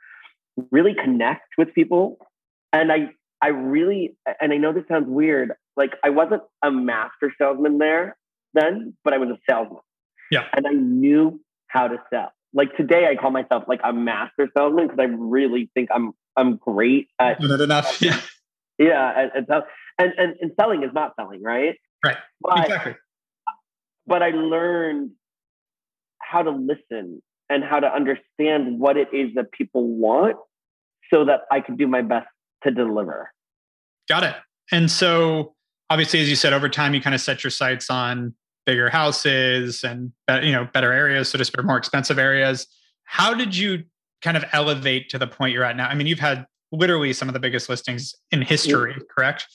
really 0.72 0.94
connect 0.94 1.48
with 1.58 1.74
people. 1.74 2.18
And 2.72 2.92
I, 2.92 3.10
I 3.42 3.48
really, 3.50 4.16
and 4.40 4.54
I 4.54 4.58
know 4.58 4.74
this 4.74 4.84
sounds 4.88 5.08
weird, 5.08 5.54
like 5.76 5.94
I 6.04 6.10
wasn't 6.10 6.44
a 6.64 6.70
master 6.70 7.34
salesman 7.38 7.78
there 7.78 8.18
then, 8.54 8.96
but 9.04 9.14
I 9.14 9.18
was 9.18 9.30
a 9.30 9.38
salesman. 9.50 9.82
Yeah. 10.32 10.46
And 10.54 10.68
I 10.68 10.72
knew 10.72 11.40
how 11.68 11.88
to 11.88 11.98
sell. 12.12 12.32
Like 12.54 12.76
today, 12.76 13.08
I 13.10 13.16
call 13.16 13.32
myself 13.32 13.64
like 13.68 13.80
a 13.84 13.94
master 13.94 14.50
salesman 14.56 14.88
because 14.88 15.00
I 15.00 15.06
really 15.06 15.70
think 15.74 15.90
I'm 15.94 16.14
I'm 16.36 16.58
great 16.58 17.10
at 17.20 17.42
Not 17.42 17.62
enough. 17.62 18.02
Yeah. 18.02 18.20
Yeah. 18.80 19.28
And, 19.36 19.48
and, 20.00 20.14
and, 20.18 20.36
and 20.42 20.52
selling 20.60 20.84
is 20.84 20.90
not 20.94 21.14
selling, 21.20 21.44
right? 21.44 21.76
Right. 22.04 22.18
But, 22.42 22.60
exactly. 22.60 22.96
But 24.08 24.24
I 24.24 24.30
learned 24.30 25.12
how 26.20 26.42
to 26.42 26.52
listen 26.52 27.22
and 27.50 27.64
how 27.64 27.80
to 27.80 27.88
understand 27.88 28.80
what 28.80 28.98
it 28.98 29.10
is 29.14 29.30
that 29.36 29.52
people 29.52 29.86
want 29.86 30.38
so 31.12 31.26
that 31.26 31.42
I 31.52 31.60
could 31.62 31.78
do 31.78 31.88
my 31.88 32.02
best 32.02 32.28
to 32.64 32.72
deliver. 32.72 33.32
Got 34.08 34.24
it. 34.24 34.36
And 34.72 34.90
so 34.90 35.56
obviously, 35.90 36.22
as 36.22 36.30
you 36.30 36.36
said, 36.36 36.54
over 36.54 36.70
time, 36.70 36.94
you 36.94 37.02
kind 37.02 37.16
of 37.16 37.22
set 37.22 37.44
your 37.44 37.52
sights 37.52 37.90
on 37.90 38.34
bigger 38.66 38.90
houses 38.90 39.84
and 39.84 40.12
you 40.44 40.52
know 40.52 40.68
better 40.74 40.94
areas, 40.94 41.30
so 41.30 41.38
to 41.38 41.46
speak, 41.46 41.66
more 41.66 41.78
expensive 41.78 42.20
areas. 42.20 42.68
How 43.06 43.34
did 43.34 43.56
you 43.56 43.84
kind 44.22 44.38
of 44.38 44.46
elevate 44.52 45.10
to 45.10 45.18
the 45.18 45.26
point 45.28 45.54
you're 45.54 45.64
at 45.64 45.76
now? 45.76 45.88
I 45.88 45.96
mean, 45.96 46.06
you've 46.08 46.20
had 46.20 46.46
literally 46.72 47.14
some 47.14 47.28
of 47.28 47.34
the 47.34 47.40
biggest 47.40 47.70
listings 47.70 48.16
in 48.32 48.42
history, 48.42 48.96
correct? 49.16 49.48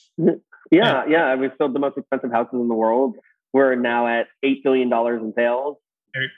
Yeah, 0.71 1.03
yeah. 1.07 1.35
We've 1.35 1.51
sold 1.57 1.73
the 1.73 1.79
most 1.79 1.97
expensive 1.97 2.31
houses 2.31 2.53
in 2.53 2.67
the 2.67 2.75
world. 2.75 3.15
We're 3.53 3.75
now 3.75 4.07
at 4.07 4.27
eight 4.43 4.63
billion 4.63 4.89
dollars 4.89 5.21
in 5.21 5.33
sales. 5.37 5.77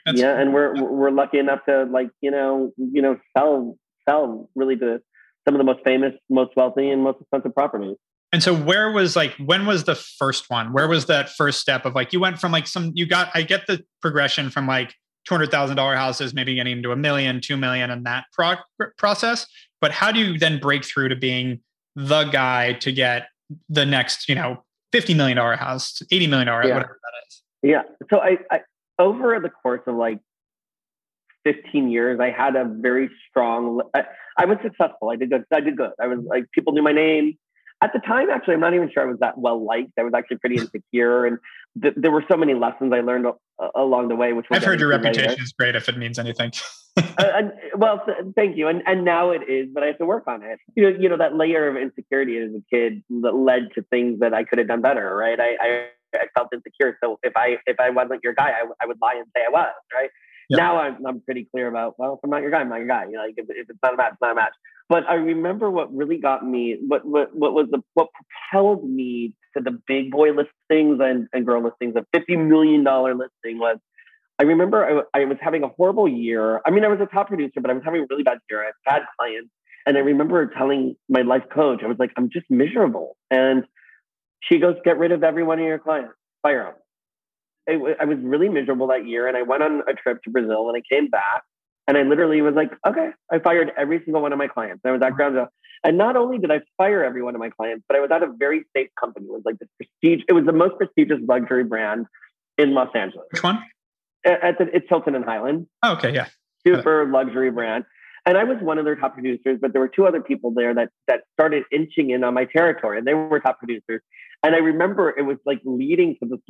That's 0.04 0.20
yeah, 0.20 0.38
and 0.38 0.52
we're 0.52 0.74
we're 0.82 1.10
lucky 1.10 1.38
enough 1.38 1.60
to 1.68 1.84
like 1.84 2.10
you 2.20 2.30
know 2.30 2.72
you 2.76 3.00
know 3.00 3.16
sell 3.36 3.76
sell 4.08 4.50
really 4.54 4.76
to 4.76 5.00
some 5.46 5.54
of 5.54 5.58
the 5.58 5.64
most 5.64 5.80
famous, 5.84 6.12
most 6.28 6.54
wealthy, 6.56 6.90
and 6.90 7.02
most 7.02 7.20
expensive 7.20 7.54
properties. 7.54 7.96
And 8.32 8.42
so 8.42 8.54
where 8.54 8.92
was 8.92 9.16
like 9.16 9.34
when 9.44 9.66
was 9.66 9.84
the 9.84 9.94
first 9.94 10.50
one? 10.50 10.72
Where 10.72 10.88
was 10.88 11.06
that 11.06 11.30
first 11.30 11.60
step 11.60 11.84
of 11.84 11.94
like 11.94 12.12
you 12.12 12.20
went 12.20 12.38
from 12.38 12.52
like 12.52 12.66
some 12.66 12.92
you 12.94 13.06
got 13.06 13.30
I 13.34 13.42
get 13.42 13.66
the 13.66 13.82
progression 14.02 14.50
from 14.50 14.66
like 14.66 14.94
two 15.26 15.34
hundred 15.34 15.50
thousand 15.50 15.76
dollar 15.76 15.96
houses 15.96 16.34
maybe 16.34 16.54
getting 16.54 16.76
into 16.78 16.92
a 16.92 16.96
million, 16.96 17.40
two 17.40 17.56
million, 17.56 17.90
and 17.90 18.04
that 18.04 18.24
pro- 18.32 18.56
process. 18.98 19.46
But 19.80 19.92
how 19.92 20.12
do 20.12 20.20
you 20.20 20.38
then 20.38 20.58
break 20.58 20.84
through 20.84 21.08
to 21.08 21.16
being 21.16 21.60
the 21.94 22.24
guy 22.24 22.74
to 22.74 22.92
get 22.92 23.28
the 23.68 23.86
next, 23.86 24.28
you 24.28 24.34
know, 24.34 24.64
$50 24.92 25.16
million 25.16 25.36
house, 25.36 26.02
$80 26.12 26.28
million, 26.28 26.48
yeah. 26.48 26.54
whatever 26.54 26.98
that 27.02 27.12
is. 27.26 27.42
Yeah. 27.62 27.82
So 28.10 28.18
I, 28.18 28.38
I, 28.50 28.60
over 28.98 29.38
the 29.40 29.50
course 29.50 29.82
of 29.86 29.96
like 29.96 30.18
15 31.44 31.90
years, 31.90 32.20
I 32.20 32.30
had 32.30 32.56
a 32.56 32.64
very 32.64 33.10
strong, 33.28 33.82
I, 33.94 34.04
I 34.36 34.44
was 34.44 34.58
successful. 34.62 35.10
I 35.10 35.16
did 35.16 35.30
good. 35.30 35.44
I 35.52 35.60
did 35.60 35.76
good. 35.76 35.90
I 36.00 36.06
was 36.06 36.20
like, 36.24 36.44
people 36.52 36.72
knew 36.72 36.82
my 36.82 36.92
name. 36.92 37.38
At 37.80 37.92
the 37.92 38.00
time, 38.00 38.28
actually, 38.30 38.54
I'm 38.54 38.60
not 38.60 38.74
even 38.74 38.90
sure 38.92 39.04
I 39.04 39.06
was 39.06 39.18
that 39.20 39.38
well 39.38 39.64
liked. 39.64 39.92
I 39.98 40.02
was 40.02 40.12
actually 40.14 40.38
pretty 40.38 40.56
insecure, 40.58 41.26
and 41.26 41.38
th- 41.80 41.94
there 41.96 42.10
were 42.10 42.24
so 42.28 42.36
many 42.36 42.54
lessons 42.54 42.92
I 42.92 43.00
learned 43.00 43.26
along 43.74 44.08
the 44.08 44.16
way. 44.16 44.32
Which 44.32 44.46
I've 44.50 44.64
heard 44.64 44.80
your 44.80 44.88
reputation 44.88 45.30
later. 45.30 45.42
is 45.42 45.52
great 45.52 45.76
if 45.76 45.88
it 45.88 45.96
means 45.96 46.18
anything. 46.18 46.52
uh, 46.96 47.42
well, 47.76 48.04
thank 48.34 48.56
you, 48.56 48.66
and 48.68 48.82
and 48.86 49.04
now 49.04 49.30
it 49.30 49.42
is, 49.48 49.68
but 49.72 49.82
I 49.84 49.86
have 49.86 49.98
to 49.98 50.06
work 50.06 50.24
on 50.26 50.42
it. 50.42 50.58
You 50.74 50.90
know, 50.90 50.98
you 50.98 51.08
know 51.08 51.18
that 51.18 51.36
layer 51.36 51.68
of 51.68 51.76
insecurity 51.76 52.38
as 52.38 52.50
a 52.50 52.62
kid 52.74 53.02
that 53.22 53.34
led 53.34 53.68
to 53.74 53.82
things 53.82 54.20
that 54.20 54.34
I 54.34 54.42
could 54.44 54.58
have 54.58 54.68
done 54.68 54.82
better. 54.82 55.14
Right? 55.14 55.38
I, 55.38 55.56
I 55.60 55.86
I 56.14 56.26
felt 56.34 56.48
insecure. 56.52 56.98
So 57.02 57.20
if 57.22 57.34
I 57.36 57.58
if 57.66 57.78
I 57.78 57.90
wasn't 57.90 58.20
your 58.24 58.34
guy, 58.34 58.50
I, 58.50 58.64
I 58.82 58.86
would 58.86 58.98
lie 59.00 59.14
and 59.14 59.26
say 59.36 59.42
I 59.46 59.50
was. 59.50 59.72
Right? 59.94 60.10
Now 60.50 60.78
I'm 60.78 61.04
I'm 61.06 61.20
pretty 61.20 61.46
clear 61.50 61.68
about 61.68 61.98
well, 61.98 62.14
if 62.14 62.20
I'm 62.24 62.30
not 62.30 62.42
your 62.42 62.50
guy, 62.50 62.60
I'm 62.60 62.68
not 62.68 62.78
your 62.78 62.88
guy. 62.88 63.04
You 63.04 63.12
know, 63.12 63.22
like 63.22 63.34
if, 63.36 63.46
if 63.48 63.68
it's 63.68 63.78
not 63.82 63.94
a 63.94 63.96
match, 63.96 64.12
it's 64.12 64.20
not 64.20 64.32
a 64.32 64.34
match. 64.34 64.54
But 64.88 65.04
I 65.08 65.14
remember 65.14 65.70
what 65.70 65.94
really 65.94 66.16
got 66.18 66.46
me, 66.46 66.78
what 66.86 67.04
what 67.04 67.34
what 67.34 67.52
was 67.52 67.66
the 67.70 67.82
what 67.94 68.08
propelled 68.50 68.88
me 68.88 69.34
to 69.56 69.62
the 69.62 69.78
big 69.86 70.10
boy 70.10 70.28
listings 70.30 71.00
and, 71.02 71.28
and 71.32 71.44
girl 71.44 71.62
listings. 71.62 71.94
A 71.96 72.06
fifty 72.12 72.36
million 72.36 72.84
dollar 72.84 73.14
listing 73.14 73.58
was. 73.58 73.78
I 74.40 74.44
remember 74.44 75.04
I, 75.14 75.20
I 75.20 75.24
was 75.24 75.36
having 75.40 75.64
a 75.64 75.68
horrible 75.68 76.06
year. 76.08 76.60
I 76.64 76.70
mean, 76.70 76.84
I 76.84 76.88
was 76.88 77.00
a 77.00 77.06
top 77.06 77.26
producer, 77.26 77.60
but 77.60 77.70
I 77.70 77.74
was 77.74 77.82
having 77.84 78.02
a 78.02 78.06
really 78.08 78.22
bad 78.22 78.38
year. 78.48 78.62
I 78.62 78.66
had 78.66 78.74
bad 78.86 79.02
clients, 79.18 79.50
and 79.84 79.96
I 79.96 80.00
remember 80.00 80.46
telling 80.46 80.94
my 81.08 81.22
life 81.22 81.42
coach, 81.52 81.80
I 81.82 81.88
was 81.88 81.98
like, 81.98 82.12
"I'm 82.16 82.30
just 82.30 82.46
miserable." 82.48 83.16
And 83.30 83.64
she 84.40 84.58
goes, 84.58 84.76
"Get 84.84 84.96
rid 84.96 85.12
of 85.12 85.24
every 85.24 85.42
one 85.42 85.58
of 85.58 85.66
your 85.66 85.80
clients, 85.80 86.14
fire 86.42 86.62
them." 86.64 86.74
I 87.68 88.04
was 88.04 88.18
really 88.22 88.48
miserable 88.48 88.86
that 88.88 89.06
year, 89.06 89.26
and 89.26 89.36
I 89.36 89.42
went 89.42 89.62
on 89.62 89.82
a 89.88 89.92
trip 89.92 90.22
to 90.22 90.30
Brazil, 90.30 90.68
and 90.68 90.76
I 90.76 90.82
came 90.94 91.08
back, 91.08 91.42
and 91.86 91.98
I 91.98 92.02
literally 92.02 92.40
was 92.40 92.54
like, 92.54 92.70
okay, 92.86 93.10
I 93.30 93.38
fired 93.38 93.72
every 93.76 94.02
single 94.04 94.22
one 94.22 94.32
of 94.32 94.38
my 94.38 94.48
clients. 94.48 94.82
I 94.84 94.90
was 94.90 95.02
at 95.02 95.12
Ground 95.14 95.34
Zero. 95.34 95.48
And 95.84 95.96
not 95.96 96.16
only 96.16 96.38
did 96.38 96.50
I 96.50 96.60
fire 96.76 97.04
every 97.04 97.22
one 97.22 97.34
of 97.36 97.38
my 97.38 97.50
clients, 97.50 97.84
but 97.86 97.96
I 97.96 98.00
was 98.00 98.10
at 98.10 98.22
a 98.22 98.32
very 98.36 98.64
safe 98.76 98.88
company. 98.98 99.26
It 99.26 99.32
was 99.32 99.42
like 99.44 99.58
the 99.60 99.68
prestige, 99.76 100.24
it 100.28 100.32
was 100.32 100.44
the 100.44 100.52
most 100.52 100.76
prestigious 100.76 101.18
luxury 101.28 101.62
brand 101.62 102.06
in 102.56 102.74
Los 102.74 102.88
Angeles. 102.94 103.26
Which 103.30 103.44
one? 103.44 103.62
At 104.26 104.58
the, 104.58 104.66
it's 104.74 104.86
Hilton 104.88 105.14
and 105.14 105.24
Hyland. 105.24 105.66
Oh, 105.82 105.92
okay, 105.92 106.12
yeah. 106.12 106.26
Super 106.66 107.06
luxury 107.06 107.50
brand. 107.50 107.84
And 108.26 108.36
I 108.36 108.44
was 108.44 108.58
one 108.60 108.78
of 108.78 108.84
their 108.84 108.96
top 108.96 109.14
producers, 109.14 109.58
but 109.60 109.72
there 109.72 109.80
were 109.80 109.88
two 109.88 110.06
other 110.06 110.20
people 110.20 110.52
there 110.52 110.74
that 110.74 110.90
that 111.06 111.20
started 111.32 111.62
inching 111.72 112.10
in 112.10 112.24
on 112.24 112.34
my 112.34 112.44
territory, 112.44 112.98
and 112.98 113.06
they 113.06 113.14
were 113.14 113.40
top 113.40 113.58
producers. 113.58 114.02
And 114.42 114.54
I 114.54 114.58
remember 114.58 115.14
it 115.16 115.22
was 115.22 115.38
like 115.46 115.60
leading 115.64 116.16
to 116.22 116.28
this 116.28 116.40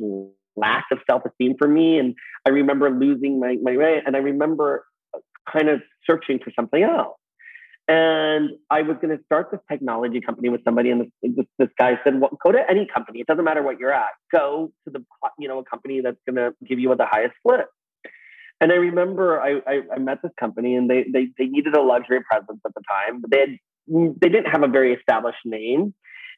lack 0.55 0.85
of 0.91 0.99
self-esteem 1.09 1.55
for 1.57 1.67
me. 1.67 1.97
And 1.97 2.15
I 2.45 2.51
remember 2.51 2.89
losing 2.89 3.39
my, 3.39 3.57
my 3.61 3.77
way. 3.77 4.01
And 4.05 4.15
I 4.15 4.19
remember 4.19 4.85
kind 5.51 5.69
of 5.69 5.81
searching 6.09 6.39
for 6.43 6.51
something 6.55 6.83
else. 6.83 7.17
And 7.87 8.51
I 8.69 8.83
was 8.83 8.97
going 9.01 9.17
to 9.17 9.23
start 9.25 9.49
this 9.51 9.61
technology 9.67 10.21
company 10.21 10.49
with 10.49 10.61
somebody, 10.63 10.91
and 10.91 11.01
this, 11.01 11.33
this, 11.35 11.45
this 11.57 11.69
guy 11.79 11.93
said, 12.03 12.21
"Well, 12.21 12.29
go 12.43 12.51
to 12.51 12.59
any 12.69 12.85
company. 12.85 13.19
It 13.21 13.25
doesn't 13.25 13.43
matter 13.43 13.63
what 13.63 13.79
you're 13.79 13.91
at. 13.91 14.11
Go 14.31 14.71
to 14.85 14.91
the 14.91 15.03
you 15.39 15.47
know 15.47 15.57
a 15.57 15.63
company 15.63 15.99
that's 15.99 16.19
going 16.27 16.35
to 16.35 16.53
give 16.67 16.77
you 16.77 16.93
the 16.95 17.07
highest 17.07 17.33
split." 17.39 17.65
And 18.61 18.71
I 18.71 18.75
remember 18.75 19.41
I, 19.41 19.61
I, 19.65 19.81
I 19.95 19.97
met 19.97 20.19
this 20.21 20.31
company, 20.39 20.75
and 20.75 20.87
they, 20.87 21.05
they 21.11 21.29
they 21.39 21.45
needed 21.45 21.75
a 21.75 21.81
luxury 21.81 22.19
presence 22.29 22.59
at 22.63 22.73
the 22.75 22.81
time, 22.87 23.21
but 23.21 23.31
they 23.31 23.39
had 23.39 23.49
they 24.21 24.29
didn't 24.29 24.51
have 24.51 24.61
a 24.61 24.67
very 24.67 24.93
established 24.93 25.39
name, 25.43 25.95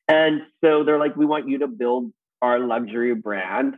and 0.08 0.43
so 0.63 0.86
they're 0.86 1.00
like, 1.00 1.17
"We 1.17 1.26
want 1.26 1.50
you 1.50 1.60
to 1.60 1.67
build 1.67 2.13
our 2.41 2.60
luxury 2.60 3.13
brand." 3.13 3.76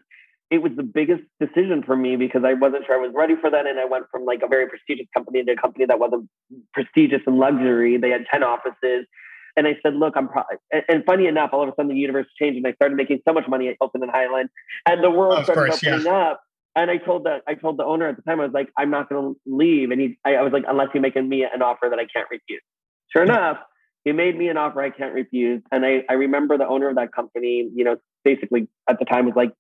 It 0.51 0.61
was 0.61 0.71
the 0.75 0.83
biggest 0.83 1.23
decision 1.39 1.83
for 1.83 1.95
me 1.95 2.15
because 2.15 2.43
I 2.45 2.53
wasn't 2.53 2.85
sure 2.85 2.95
I 2.95 3.01
was 3.05 3.11
ready 3.15 3.35
for 3.39 3.49
that. 3.49 3.65
And 3.65 3.79
I 3.79 3.85
went 3.85 4.05
from 4.11 4.25
like 4.25 4.41
a 4.43 4.47
very 4.47 4.67
prestigious 4.67 5.07
company 5.15 5.43
to 5.43 5.51
a 5.53 5.55
company 5.55 5.85
that 5.85 5.99
wasn't 5.99 6.29
prestigious 6.73 7.21
and 7.25 7.37
luxury. 7.37 7.97
They 7.97 8.09
had 8.09 8.25
10 8.31 8.43
offices. 8.43 9.07
And 9.55 9.67
I 9.67 9.77
said, 9.83 9.95
look, 9.95 10.13
I'm 10.15 10.27
probably, 10.27 10.57
and 10.87 11.03
funny 11.05 11.27
enough, 11.27 11.51
all 11.53 11.63
of 11.63 11.69
a 11.69 11.73
sudden 11.75 11.89
the 11.89 11.95
universe 11.95 12.27
changed 12.39 12.57
and 12.57 12.67
I 12.67 12.73
started 12.73 12.95
making 12.95 13.21
so 13.27 13.33
much 13.33 13.47
money 13.47 13.67
at 13.67 13.75
Hilton 13.79 14.01
and 14.01 14.11
Hyland 14.11 14.49
and 14.87 15.03
the 15.03 15.11
world 15.11 15.39
Of 15.39 15.45
started 15.45 15.71
course, 15.71 15.83
opening 15.83 16.07
up. 16.07 16.41
And 16.75 16.89
I 16.89 16.97
told 16.97 17.25
the, 17.25 17.39
I 17.47 17.53
told 17.53 17.77
the 17.77 17.85
owner 17.85 18.07
at 18.07 18.15
the 18.15 18.23
time, 18.23 18.39
I 18.39 18.45
was 18.45 18.53
like, 18.53 18.69
I'm 18.77 18.89
not 18.89 19.09
going 19.09 19.35
to 19.35 19.39
leave. 19.45 19.91
And 19.91 20.01
he, 20.01 20.17
I, 20.25 20.35
I 20.35 20.41
was 20.41 20.53
like, 20.53 20.63
unless 20.67 20.87
you 20.95 21.01
make 21.01 21.15
me 21.15 21.43
an 21.43 21.61
offer 21.61 21.87
that 21.89 21.99
I 21.99 22.05
can't 22.05 22.27
refuse. 22.31 22.63
Sure 23.11 23.23
enough, 23.23 23.57
he 24.03 24.11
made 24.11 24.35
me 24.35 24.49
an 24.49 24.57
offer 24.57 24.81
I 24.81 24.89
can't 24.89 25.13
refuse. 25.13 25.61
And 25.71 25.85
I, 25.85 26.03
I 26.09 26.13
remember 26.13 26.57
the 26.57 26.67
owner 26.67 26.89
of 26.89 26.95
that 26.95 27.13
company, 27.13 27.69
you 27.75 27.83
know, 27.83 27.97
basically 28.23 28.67
at 28.89 28.97
the 28.97 29.05
time 29.05 29.25
was 29.25 29.35
like, 29.35 29.53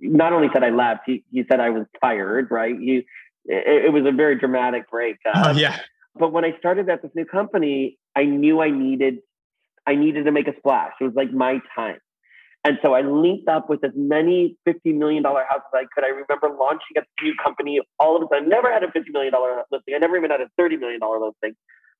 not 0.00 0.32
only 0.32 0.48
said 0.52 0.62
I 0.62 0.70
left, 0.70 1.02
he, 1.06 1.24
he 1.30 1.44
said 1.50 1.60
I 1.60 1.70
was 1.70 1.86
fired, 2.00 2.48
right? 2.50 2.74
He, 2.78 3.06
it, 3.46 3.86
it 3.86 3.92
was 3.92 4.04
a 4.06 4.12
very 4.12 4.38
dramatic 4.38 4.90
breakup. 4.90 5.36
Uh, 5.36 5.52
oh, 5.54 5.58
yeah. 5.58 5.78
But 6.16 6.32
when 6.32 6.44
I 6.44 6.56
started 6.58 6.88
at 6.88 7.02
this 7.02 7.10
new 7.14 7.24
company, 7.24 7.98
I 8.16 8.24
knew 8.24 8.60
I 8.60 8.70
needed, 8.70 9.18
I 9.86 9.96
needed 9.96 10.26
to 10.26 10.32
make 10.32 10.46
a 10.46 10.56
splash. 10.58 10.92
It 11.00 11.04
was 11.04 11.14
like 11.14 11.32
my 11.32 11.60
time. 11.74 11.98
And 12.66 12.78
so 12.82 12.94
I 12.94 13.02
linked 13.02 13.46
up 13.46 13.68
with 13.68 13.84
as 13.84 13.90
many 13.94 14.56
$50 14.66 14.96
million 14.96 15.22
houses 15.22 15.44
as 15.50 15.62
I 15.74 15.84
could. 15.94 16.02
I 16.02 16.08
remember 16.08 16.56
launching 16.58 16.96
at 16.96 17.02
a 17.02 17.24
new 17.24 17.34
company 17.42 17.78
all 17.98 18.16
of 18.16 18.22
a 18.22 18.26
sudden. 18.30 18.46
I 18.46 18.48
never 18.48 18.72
had 18.72 18.82
a 18.82 18.86
$50 18.86 19.12
million 19.12 19.34
listing. 19.70 19.94
I 19.94 19.98
never 19.98 20.16
even 20.16 20.30
had 20.30 20.40
a 20.40 20.48
$30 20.58 20.80
million 20.80 21.00
listing. 21.02 21.56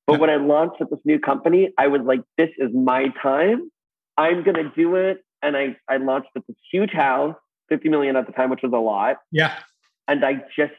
But 0.07 0.19
when 0.19 0.29
I 0.29 0.37
launched 0.37 0.81
at 0.81 0.89
this 0.89 0.99
new 1.05 1.19
company, 1.19 1.69
I 1.77 1.87
was 1.87 2.01
like, 2.03 2.21
this 2.37 2.49
is 2.57 2.69
my 2.73 3.07
time. 3.21 3.69
I'm 4.17 4.43
going 4.43 4.55
to 4.55 4.71
do 4.75 4.95
it. 4.95 5.23
And 5.43 5.55
I, 5.55 5.75
I 5.87 5.97
launched 5.97 6.29
at 6.35 6.43
this 6.47 6.57
huge 6.71 6.91
house, 6.91 7.35
50 7.69 7.89
million 7.89 8.15
at 8.15 8.27
the 8.27 8.33
time, 8.33 8.49
which 8.49 8.61
was 8.63 8.71
a 8.73 8.77
lot. 8.77 9.17
Yeah. 9.31 9.53
And 10.07 10.23
I 10.23 10.43
just 10.55 10.73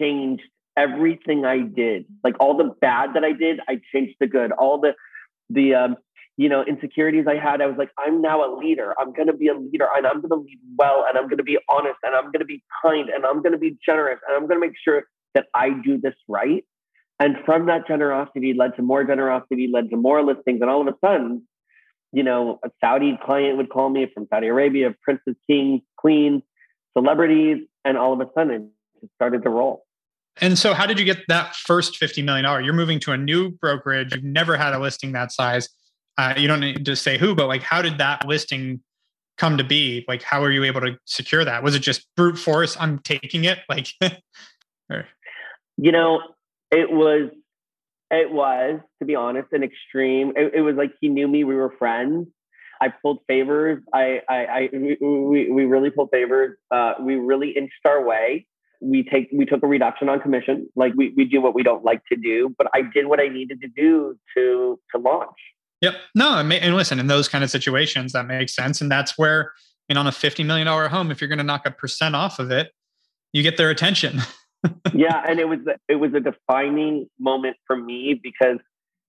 changed 0.00 0.42
everything 0.76 1.44
I 1.44 1.60
did. 1.60 2.06
Like 2.22 2.34
all 2.40 2.56
the 2.56 2.74
bad 2.80 3.14
that 3.14 3.24
I 3.24 3.32
did, 3.32 3.60
I 3.68 3.80
changed 3.92 4.16
the 4.20 4.26
good. 4.26 4.52
All 4.52 4.80
the, 4.80 4.94
the, 5.48 5.74
um, 5.74 5.96
you 6.36 6.48
know, 6.48 6.62
insecurities 6.62 7.26
I 7.26 7.36
had, 7.36 7.62
I 7.62 7.66
was 7.66 7.76
like, 7.78 7.90
I'm 7.98 8.20
now 8.20 8.44
a 8.44 8.50
leader. 8.58 8.94
I'm 9.00 9.12
going 9.12 9.28
to 9.28 9.32
be 9.32 9.48
a 9.48 9.54
leader 9.54 9.86
and 9.96 10.06
I'm 10.06 10.20
going 10.20 10.30
to 10.30 10.36
lead 10.36 10.58
well 10.76 11.04
and 11.08 11.16
I'm 11.16 11.24
going 11.24 11.38
to 11.38 11.44
be 11.44 11.58
honest 11.70 11.96
and 12.02 12.14
I'm 12.14 12.26
going 12.26 12.40
to 12.40 12.44
be 12.44 12.62
kind 12.82 13.08
and 13.08 13.24
I'm 13.24 13.42
going 13.42 13.52
to 13.52 13.58
be 13.58 13.78
generous 13.84 14.20
and 14.28 14.36
I'm 14.36 14.46
going 14.46 14.60
to 14.60 14.66
make 14.66 14.76
sure 14.82 15.04
that 15.34 15.46
I 15.54 15.70
do 15.70 15.98
this 15.98 16.14
right. 16.28 16.64
And 17.18 17.36
from 17.46 17.66
that 17.66 17.86
generosity 17.86 18.54
led 18.58 18.76
to 18.76 18.82
more 18.82 19.02
generosity, 19.04 19.70
led 19.72 19.88
to 19.90 19.96
more 19.96 20.22
listings. 20.22 20.60
And 20.60 20.68
all 20.68 20.82
of 20.82 20.88
a 20.88 20.96
sudden, 21.02 21.46
you 22.12 22.22
know, 22.22 22.58
a 22.64 22.70
Saudi 22.80 23.18
client 23.24 23.56
would 23.56 23.68
call 23.68 23.88
me 23.88 24.06
from 24.12 24.26
Saudi 24.28 24.46
Arabia, 24.48 24.94
princes, 25.02 25.34
kings, 25.48 25.82
queens, 25.96 26.42
celebrities, 26.96 27.66
and 27.84 27.98
all 27.98 28.12
of 28.12 28.20
a 28.20 28.30
sudden 28.34 28.70
it 29.02 29.10
started 29.16 29.42
to 29.42 29.50
roll. 29.50 29.84
And 30.40 30.58
so, 30.58 30.74
how 30.74 30.86
did 30.86 30.98
you 30.98 31.04
get 31.04 31.18
that 31.28 31.54
first 31.54 32.00
$50 32.00 32.22
million? 32.22 32.64
You're 32.64 32.74
moving 32.74 33.00
to 33.00 33.12
a 33.12 33.16
new 33.16 33.50
brokerage. 33.50 34.14
You've 34.14 34.24
never 34.24 34.56
had 34.56 34.74
a 34.74 34.78
listing 34.78 35.12
that 35.12 35.32
size. 35.32 35.68
Uh, 36.18 36.34
you 36.36 36.46
don't 36.46 36.60
need 36.60 36.84
to 36.84 36.96
say 36.96 37.18
who, 37.18 37.34
but 37.34 37.46
like, 37.46 37.62
how 37.62 37.82
did 37.82 37.98
that 37.98 38.26
listing 38.26 38.80
come 39.38 39.56
to 39.58 39.64
be? 39.64 40.04
Like, 40.08 40.22
how 40.22 40.40
were 40.40 40.50
you 40.50 40.64
able 40.64 40.80
to 40.82 40.98
secure 41.04 41.44
that? 41.44 41.62
Was 41.62 41.74
it 41.74 41.80
just 41.80 42.06
brute 42.16 42.38
force? 42.38 42.76
I'm 42.78 42.98
taking 43.00 43.44
it. 43.44 43.58
Like, 43.68 43.88
or, 44.90 45.06
You 45.76 45.92
know, 45.92 46.20
it 46.70 46.90
was, 46.90 47.30
it 48.10 48.30
was, 48.30 48.80
to 49.00 49.04
be 49.04 49.14
honest, 49.14 49.48
an 49.52 49.62
extreme. 49.62 50.32
It, 50.36 50.54
it 50.54 50.60
was 50.62 50.76
like 50.76 50.92
he 51.00 51.08
knew 51.08 51.26
me. 51.26 51.44
We 51.44 51.54
were 51.54 51.74
friends. 51.78 52.28
I 52.80 52.88
pulled 52.88 53.20
favors. 53.26 53.82
I, 53.92 54.20
I, 54.28 54.34
I 54.34 54.68
we, 54.72 55.50
we, 55.50 55.64
really 55.64 55.90
pulled 55.90 56.10
favors. 56.12 56.56
Uh, 56.70 56.94
we 57.00 57.16
really 57.16 57.50
inched 57.56 57.86
our 57.86 58.04
way. 58.04 58.46
We 58.82 59.02
take, 59.02 59.28
we 59.32 59.46
took 59.46 59.62
a 59.62 59.66
reduction 59.66 60.08
on 60.08 60.20
commission. 60.20 60.68
Like 60.76 60.92
we, 60.94 61.14
we 61.16 61.24
do 61.24 61.40
what 61.40 61.54
we 61.54 61.62
don't 61.62 61.84
like 61.84 62.02
to 62.12 62.16
do, 62.16 62.54
but 62.58 62.66
I 62.74 62.82
did 62.82 63.06
what 63.06 63.18
I 63.18 63.28
needed 63.28 63.60
to 63.62 63.68
do 63.68 64.18
to, 64.36 64.78
to 64.94 65.00
launch. 65.00 65.38
yep. 65.80 65.94
No, 66.14 66.38
and 66.38 66.52
and 66.52 66.76
listen, 66.76 66.98
in 66.98 67.06
those 67.06 67.28
kind 67.28 67.42
of 67.42 67.50
situations, 67.50 68.12
that 68.12 68.26
makes 68.26 68.54
sense. 68.54 68.82
And 68.82 68.90
that's 68.90 69.16
where, 69.16 69.52
you 69.88 69.94
know, 69.94 70.00
on 70.00 70.06
a 70.06 70.10
$50 70.10 70.44
million 70.44 70.66
home, 70.66 71.10
if 71.10 71.20
you're 71.20 71.28
going 71.28 71.38
to 71.38 71.44
knock 71.44 71.66
a 71.66 71.70
percent 71.70 72.14
off 72.14 72.38
of 72.38 72.50
it, 72.50 72.72
you 73.32 73.42
get 73.42 73.56
their 73.56 73.70
attention. 73.70 74.20
yeah, 74.94 75.22
and 75.26 75.38
it 75.38 75.48
was 75.48 75.58
it 75.88 75.96
was 75.96 76.12
a 76.14 76.20
defining 76.20 77.08
moment 77.18 77.56
for 77.66 77.76
me 77.76 78.18
because 78.20 78.58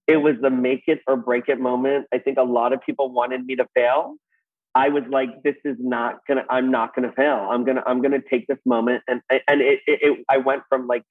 it 0.08 0.18
was 0.18 0.36
the 0.42 0.50
make 0.50 0.84
it 0.88 1.00
or 1.08 1.18
break 1.18 1.50
it 1.50 1.60
moment. 1.60 2.08
I 2.14 2.20
think 2.20 2.38
a 2.38 2.44
lot 2.44 2.74
of 2.74 2.82
people 2.86 3.12
wanted 3.12 3.46
me 3.46 3.56
to 3.58 3.66
fail. 3.76 4.16
I 4.74 4.90
was 4.90 5.04
like, 5.10 5.30
this 5.44 5.56
is 5.66 5.76
not 5.80 6.20
gonna. 6.28 6.44
I'm 6.50 6.72
not 6.72 6.96
gonna 6.96 7.12
fail. 7.12 7.48
I'm 7.52 7.66
gonna. 7.66 7.84
I'm 7.86 8.02
gonna 8.02 8.22
take 8.30 8.48
this 8.48 8.60
moment, 8.66 9.04
and 9.08 9.22
and 9.30 9.62
it. 9.62 9.80
it, 9.88 10.00
it 10.02 10.26
I 10.30 10.38
went 10.38 10.64
from 10.70 10.88
like 10.88 11.04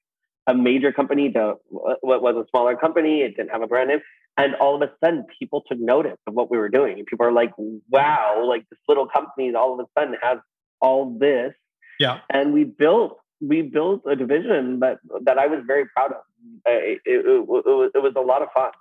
a 0.47 0.53
major 0.53 0.91
company 0.91 1.31
to 1.33 1.55
what 1.69 2.21
was 2.21 2.35
a 2.35 2.45
smaller 2.49 2.75
company. 2.77 3.21
It 3.21 3.35
didn't 3.35 3.49
have 3.49 3.61
a 3.61 3.67
brand 3.67 3.89
name, 3.89 3.99
and 4.37 4.55
all 4.55 4.81
of 4.81 4.81
a 4.87 4.91
sudden, 5.03 5.25
people 5.37 5.63
took 5.69 5.79
notice 5.79 6.17
of 6.27 6.33
what 6.33 6.49
we 6.49 6.57
were 6.57 6.69
doing. 6.69 6.99
And 6.99 7.05
people 7.05 7.25
are 7.25 7.31
like, 7.31 7.51
wow, 7.89 8.45
like 8.47 8.63
this 8.69 8.79
little 8.87 9.07
company 9.07 9.53
all 9.53 9.73
of 9.73 9.85
a 9.85 9.99
sudden 9.99 10.15
has 10.21 10.37
all 10.79 11.17
this, 11.19 11.53
yeah. 11.99 12.19
and 12.31 12.53
we 12.53 12.63
built 12.63 13.19
we 13.41 13.61
built 13.61 14.01
a 14.09 14.15
division 14.15 14.79
that 14.79 14.97
that 15.23 15.37
I 15.37 15.47
was 15.47 15.61
very 15.65 15.85
proud 15.85 16.11
of. 16.11 16.21
It, 16.65 17.01
it, 17.05 17.25
it, 17.25 17.47
was, 17.47 17.91
it 17.93 18.01
was 18.01 18.13
a 18.15 18.21
lot 18.21 18.41
of 18.41 18.49
fun. 18.53 18.71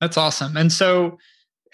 That's 0.00 0.16
awesome. 0.16 0.56
And 0.56 0.72
so, 0.72 1.18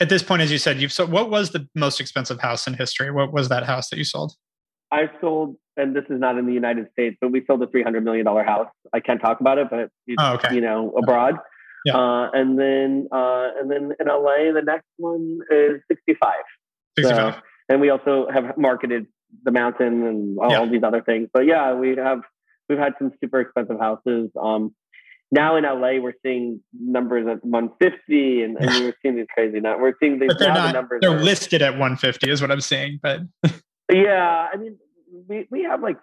at 0.01 0.09
this 0.09 0.23
point, 0.23 0.43
as 0.43 0.53
you 0.53 0.59
said, 0.59 0.81
you've 0.81 0.93
so 0.93 1.07
what 1.07 1.31
was 1.31 1.51
the 1.51 1.69
most 1.75 2.01
expensive 2.01 2.41
house 2.41 2.67
in 2.67 2.75
history? 2.75 3.11
What 3.11 3.33
was 3.33 3.49
that 3.49 3.65
house 3.65 3.89
that 3.91 3.97
you 3.99 4.05
sold? 4.05 4.33
I 4.91 5.11
sold, 5.21 5.57
and 5.77 5.95
this 5.95 6.05
is 6.09 6.19
not 6.19 6.39
in 6.39 6.47
the 6.47 6.53
United 6.53 6.89
States, 6.93 7.17
but 7.21 7.31
we 7.31 7.45
sold 7.47 7.63
a 7.63 7.67
three 7.67 7.83
hundred 7.83 8.05
million 8.05 8.25
dollar 8.25 8.45
house. 8.45 8.69
I 8.93 9.01
can't 9.01 9.21
talk 9.21 9.41
about 9.41 9.59
it, 9.59 9.69
but 9.71 9.91
it's, 10.07 10.17
Oh, 10.19 10.35
okay. 10.35 10.55
you 10.55 10.61
know, 10.61 10.93
abroad. 10.97 11.35
Yeah. 11.85 11.97
Uh, 11.97 12.31
and 12.33 12.59
then 12.59 13.09
uh, 13.13 13.49
and 13.59 13.71
then 13.71 13.93
in 13.99 14.07
LA, 14.07 14.53
the 14.53 14.63
next 14.65 14.87
one 14.97 15.39
is 15.51 15.81
sixty 15.89 16.15
five. 16.21 16.45
65. 16.99 17.41
and 17.69 17.81
we 17.81 17.91
also 17.91 18.27
have 18.33 18.57
marketed 18.59 19.07
the 19.45 19.51
mountain 19.51 20.07
and 20.07 20.39
all 20.39 20.51
Yeah. 20.51 20.67
these 20.67 20.83
other 20.83 21.03
things. 21.03 21.29
But 21.33 21.47
yeah, 21.47 21.75
we 21.75 21.97
have 21.97 22.21
we've 22.69 22.79
had 22.79 22.95
some 22.99 23.13
super 23.21 23.41
expensive 23.41 23.79
houses. 23.79 24.31
Um, 24.41 24.75
now 25.31 25.57
in 25.57 25.65
LA, 25.65 26.01
we're 26.01 26.15
seeing 26.25 26.61
numbers 26.73 27.27
at 27.27 27.45
150, 27.45 28.43
and, 28.43 28.57
and 28.57 28.85
we're 28.85 28.95
seeing 29.03 29.17
these 29.17 29.27
crazy. 29.33 29.61
Now 29.61 29.79
we're 29.79 29.93
seeing 30.01 30.19
these 30.19 30.29
but 30.29 30.39
they're 30.39 30.49
now 30.49 30.65
not, 30.67 30.75
numbers. 30.75 31.01
they're 31.03 31.17
are- 31.17 31.23
listed 31.23 31.61
at 31.63 31.73
150 31.75 32.31
is 32.31 32.41
what 32.41 32.51
I'm 32.51 32.61
saying. 32.63 33.01
But 33.03 33.21
yeah, 33.93 34.49
I 34.53 34.57
mean, 34.57 34.79
we 35.29 35.47
we 35.51 35.65
have 35.65 35.83
like 35.83 35.99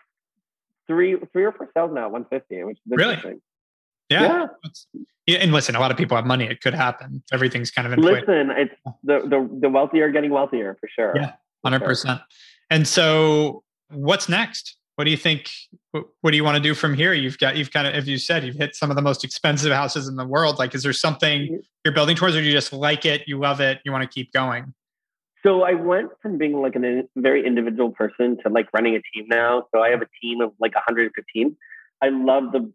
three 0.88 1.18
three 1.34 1.44
or 1.46 1.52
four 1.52 1.70
sales 1.76 1.92
now 1.94 2.06
at 2.06 2.12
150, 2.12 2.64
which 2.66 2.78
is 2.78 2.82
Really? 2.88 3.14
interesting. 3.16 3.42
yeah. 4.10 4.22
Yeah. 4.64 4.70
Yeah. 5.26 5.38
And 5.40 5.52
listen, 5.52 5.76
a 5.76 5.80
lot 5.80 5.90
of 5.90 5.98
people 5.98 6.16
have 6.16 6.28
money. 6.28 6.46
It 6.46 6.62
could 6.62 6.76
happen. 6.76 7.24
Everything's 7.34 7.72
kind 7.72 7.88
of 7.88 7.94
inflated. 7.94 8.28
Listen, 8.28 8.52
it's 8.52 8.76
the, 9.04 9.20
the 9.28 9.60
the 9.62 9.70
wealthy 9.70 10.02
are 10.02 10.12
getting 10.12 10.30
wealthier 10.30 10.78
for 10.80 10.88
sure. 10.88 11.14
Yeah. 11.16 11.32
Hundred 11.66 11.84
percent. 11.84 12.22
And 12.70 12.88
so, 12.88 13.64
what's 13.90 14.30
next? 14.30 14.78
What 14.98 15.06
do 15.06 15.12
you 15.12 15.18
think? 15.18 15.50
What, 15.92 16.30
do 16.30 16.38
you 16.38 16.44
want 16.44 16.58
to 16.58 16.62
do 16.62 16.76
from 16.76 16.94
here? 16.94 17.12
You've 17.14 17.40
got, 17.40 17.56
you've 17.56 17.72
kind 17.72 17.88
of, 17.88 17.96
as 17.96 18.08
you 18.08 18.20
said, 18.20 18.44
you've 18.44 18.56
hit 18.56 18.76
some 18.76 18.92
of 18.92 18.96
the 18.96 19.02
most 19.02 19.24
expensive 19.24 19.72
houses 19.72 20.08
in 20.08 20.16
the 20.16 20.26
world. 20.28 20.60
Like, 20.60 20.76
is 20.76 20.84
there 20.84 20.94
something 20.94 21.60
you're 21.84 21.94
building 21.94 22.16
towards, 22.16 22.36
or 22.36 22.42
you 22.42 22.52
just 22.52 22.72
like 22.72 23.04
it, 23.04 23.24
you 23.28 23.40
love 23.40 23.62
it, 23.62 23.80
you 23.84 23.92
want 23.92 24.04
to 24.04 24.08
keep 24.08 24.32
going? 24.32 24.76
So 25.44 25.64
I 25.64 25.74
went 25.74 26.12
from 26.22 26.38
being 26.38 26.62
like 26.62 26.76
a 26.76 27.04
very 27.16 27.46
individual 27.46 27.92
person 27.92 28.38
to 28.44 28.50
like 28.50 28.68
running 28.74 28.96
a 28.96 29.02
team 29.14 29.28
now. 29.28 29.66
So 29.74 29.82
I 29.82 29.90
have 29.90 30.02
a 30.02 30.08
team 30.22 30.42
of 30.42 30.52
like 30.60 30.76
115. 30.76 31.58
I 32.02 32.10
love 32.10 32.52
the 32.52 32.72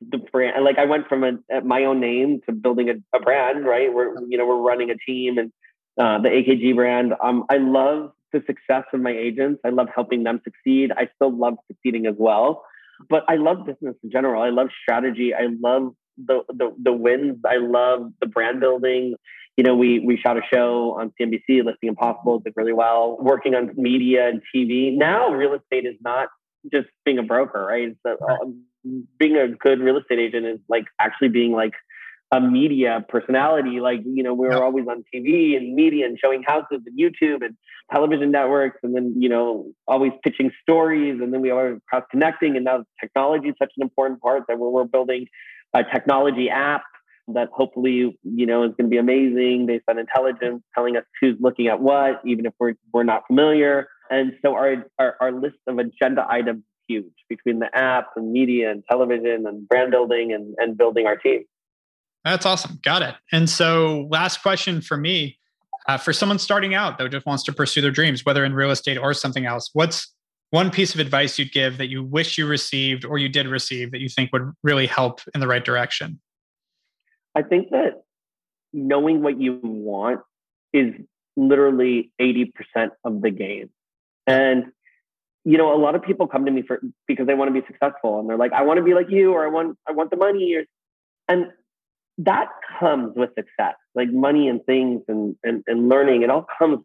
the 0.00 0.18
brand. 0.18 0.64
Like 0.64 0.78
I 0.78 0.84
went 0.84 1.08
from 1.08 1.24
a, 1.24 1.60
my 1.62 1.84
own 1.84 1.98
name 1.98 2.40
to 2.46 2.52
building 2.52 2.88
a, 2.88 3.16
a 3.16 3.20
brand. 3.20 3.66
Right, 3.66 3.92
we're 3.92 4.14
you 4.28 4.38
know 4.38 4.46
we're 4.46 4.62
running 4.62 4.90
a 4.90 4.96
team 4.96 5.38
and 5.38 5.52
uh, 5.98 6.20
the 6.20 6.28
AKG 6.28 6.74
brand. 6.74 7.14
Um, 7.22 7.44
I 7.50 7.56
love 7.56 8.12
the 8.32 8.42
success 8.46 8.84
of 8.92 9.00
my 9.00 9.12
agents. 9.12 9.60
I 9.64 9.70
love 9.70 9.88
helping 9.94 10.24
them 10.24 10.40
succeed. 10.44 10.92
I 10.96 11.08
still 11.16 11.36
love 11.36 11.54
succeeding 11.66 12.06
as 12.06 12.14
well. 12.18 12.64
But 13.08 13.24
I 13.28 13.36
love 13.36 13.66
business 13.66 13.94
in 14.02 14.10
general. 14.10 14.42
I 14.42 14.50
love 14.50 14.68
strategy. 14.82 15.32
I 15.34 15.48
love 15.60 15.92
the 16.16 16.42
the, 16.48 16.74
the 16.82 16.92
wins. 16.92 17.38
I 17.46 17.56
love 17.58 18.12
the 18.20 18.26
brand 18.26 18.60
building 18.60 19.14
you 19.58 19.64
know, 19.64 19.74
we 19.74 19.98
we 19.98 20.16
shot 20.16 20.36
a 20.38 20.40
show 20.54 20.96
on 21.00 21.12
CNBC, 21.20 21.64
Listing 21.64 21.88
Impossible, 21.88 22.38
did 22.38 22.52
really 22.54 22.72
well. 22.72 23.18
Working 23.20 23.56
on 23.56 23.72
media 23.76 24.28
and 24.28 24.40
TV. 24.54 24.96
Now, 24.96 25.30
real 25.30 25.52
estate 25.52 25.84
is 25.84 25.96
not 26.00 26.28
just 26.72 26.86
being 27.04 27.18
a 27.18 27.24
broker, 27.24 27.66
right? 27.66 27.88
It's 27.88 27.98
a, 28.06 28.12
uh, 28.12 28.46
being 29.18 29.36
a 29.36 29.48
good 29.48 29.80
real 29.80 29.96
estate 29.96 30.20
agent 30.20 30.46
is 30.46 30.60
like 30.68 30.84
actually 31.00 31.30
being 31.30 31.50
like 31.50 31.72
a 32.30 32.40
media 32.40 33.04
personality. 33.08 33.80
Like, 33.80 34.00
you 34.04 34.22
know, 34.22 34.34
we 34.34 34.46
were 34.48 34.56
Yeah. 34.56 34.62
always 34.62 34.86
on 34.86 35.04
TV 35.14 35.56
and 35.56 35.74
media 35.74 36.06
and 36.06 36.18
showing 36.18 36.42
houses 36.42 36.82
and 36.86 36.98
YouTube 36.98 37.44
and 37.44 37.56
television 37.92 38.30
networks, 38.30 38.78
and 38.82 38.94
then 38.94 39.14
you 39.18 39.28
know, 39.28 39.72
always 39.86 40.12
pitching 40.22 40.50
stories, 40.62 41.20
and 41.22 41.32
then 41.32 41.40
we 41.40 41.50
are 41.50 41.78
cross 41.88 42.04
connecting. 42.10 42.56
And 42.56 42.64
now 42.64 42.84
technology 43.00 43.48
is 43.48 43.54
such 43.58 43.72
an 43.76 43.82
important 43.82 44.20
part 44.20 44.42
that 44.48 44.58
we're, 44.58 44.68
we're 44.70 44.84
building 44.84 45.26
a 45.74 45.84
technology 45.84 46.48
app 46.50 46.82
that 47.28 47.48
hopefully 47.52 48.18
you 48.22 48.46
know 48.46 48.62
is 48.64 48.70
going 48.78 48.86
to 48.86 48.90
be 48.90 48.96
amazing 48.96 49.66
based 49.66 49.84
on 49.88 49.98
intelligence 49.98 50.62
telling 50.74 50.96
us 50.96 51.04
who's 51.20 51.36
looking 51.40 51.66
at 51.68 51.78
what 51.80 52.20
even 52.24 52.46
if 52.46 52.54
we're 52.58 52.74
we're 52.92 53.02
not 53.04 53.22
familiar 53.26 53.86
And 54.10 54.32
so 54.42 54.54
our, 54.54 54.86
our, 54.98 55.16
our 55.20 55.32
list 55.32 55.56
of 55.66 55.78
agenda 55.78 56.26
items 56.28 56.62
huge 56.88 57.12
between 57.28 57.58
the 57.58 57.68
app 57.76 58.06
and 58.16 58.32
media 58.32 58.70
and 58.70 58.82
television 58.90 59.44
and 59.46 59.68
brand 59.68 59.90
building 59.90 60.32
and, 60.32 60.54
and 60.58 60.78
building 60.78 61.06
our 61.06 61.16
team. 61.16 61.44
That's 62.24 62.46
awesome. 62.46 62.78
Got 62.82 63.02
it. 63.02 63.14
And 63.32 63.48
so, 63.48 64.06
last 64.10 64.42
question 64.42 64.80
for 64.80 64.96
me 64.96 65.38
uh, 65.88 65.96
for 65.96 66.12
someone 66.12 66.38
starting 66.38 66.74
out 66.74 66.98
that 66.98 67.10
just 67.10 67.26
wants 67.26 67.42
to 67.44 67.52
pursue 67.52 67.80
their 67.80 67.90
dreams, 67.90 68.24
whether 68.24 68.44
in 68.44 68.54
real 68.54 68.70
estate 68.70 68.98
or 68.98 69.14
something 69.14 69.46
else, 69.46 69.70
what's 69.72 70.12
one 70.50 70.70
piece 70.70 70.94
of 70.94 71.00
advice 71.00 71.38
you'd 71.38 71.52
give 71.52 71.78
that 71.78 71.88
you 71.88 72.02
wish 72.02 72.38
you 72.38 72.46
received 72.46 73.04
or 73.04 73.18
you 73.18 73.28
did 73.28 73.46
receive 73.46 73.90
that 73.92 74.00
you 74.00 74.08
think 74.08 74.32
would 74.32 74.52
really 74.62 74.86
help 74.86 75.20
in 75.34 75.40
the 75.40 75.48
right 75.48 75.64
direction? 75.64 76.20
I 77.34 77.42
think 77.42 77.70
that 77.70 78.02
knowing 78.72 79.22
what 79.22 79.40
you 79.40 79.60
want 79.62 80.20
is 80.72 80.94
literally 81.36 82.12
80% 82.20 82.50
of 83.04 83.22
the 83.22 83.30
game. 83.30 83.70
And 84.26 84.66
you 85.44 85.56
know, 85.56 85.74
a 85.74 85.80
lot 85.80 85.94
of 85.94 86.02
people 86.02 86.26
come 86.26 86.44
to 86.44 86.50
me 86.50 86.60
for 86.60 86.78
because 87.06 87.26
they 87.26 87.32
want 87.32 87.48
to 87.54 87.58
be 87.58 87.66
successful 87.66 88.20
and 88.20 88.28
they're 88.28 88.36
like, 88.36 88.52
I 88.52 88.62
want 88.62 88.76
to 88.78 88.84
be 88.84 88.92
like 88.92 89.06
you 89.08 89.32
or 89.32 89.46
I 89.46 89.48
want 89.48 89.78
I 89.88 89.92
want 89.92 90.10
the 90.10 90.16
money 90.16 90.54
or 90.56 90.64
and 91.26 91.46
that 92.18 92.48
comes 92.80 93.14
with 93.16 93.30
success, 93.30 93.74
like 93.94 94.12
money 94.12 94.48
and 94.48 94.64
things 94.64 95.02
and, 95.08 95.36
and, 95.44 95.62
and 95.66 95.88
learning. 95.88 96.22
It 96.22 96.30
all 96.30 96.46
comes 96.58 96.80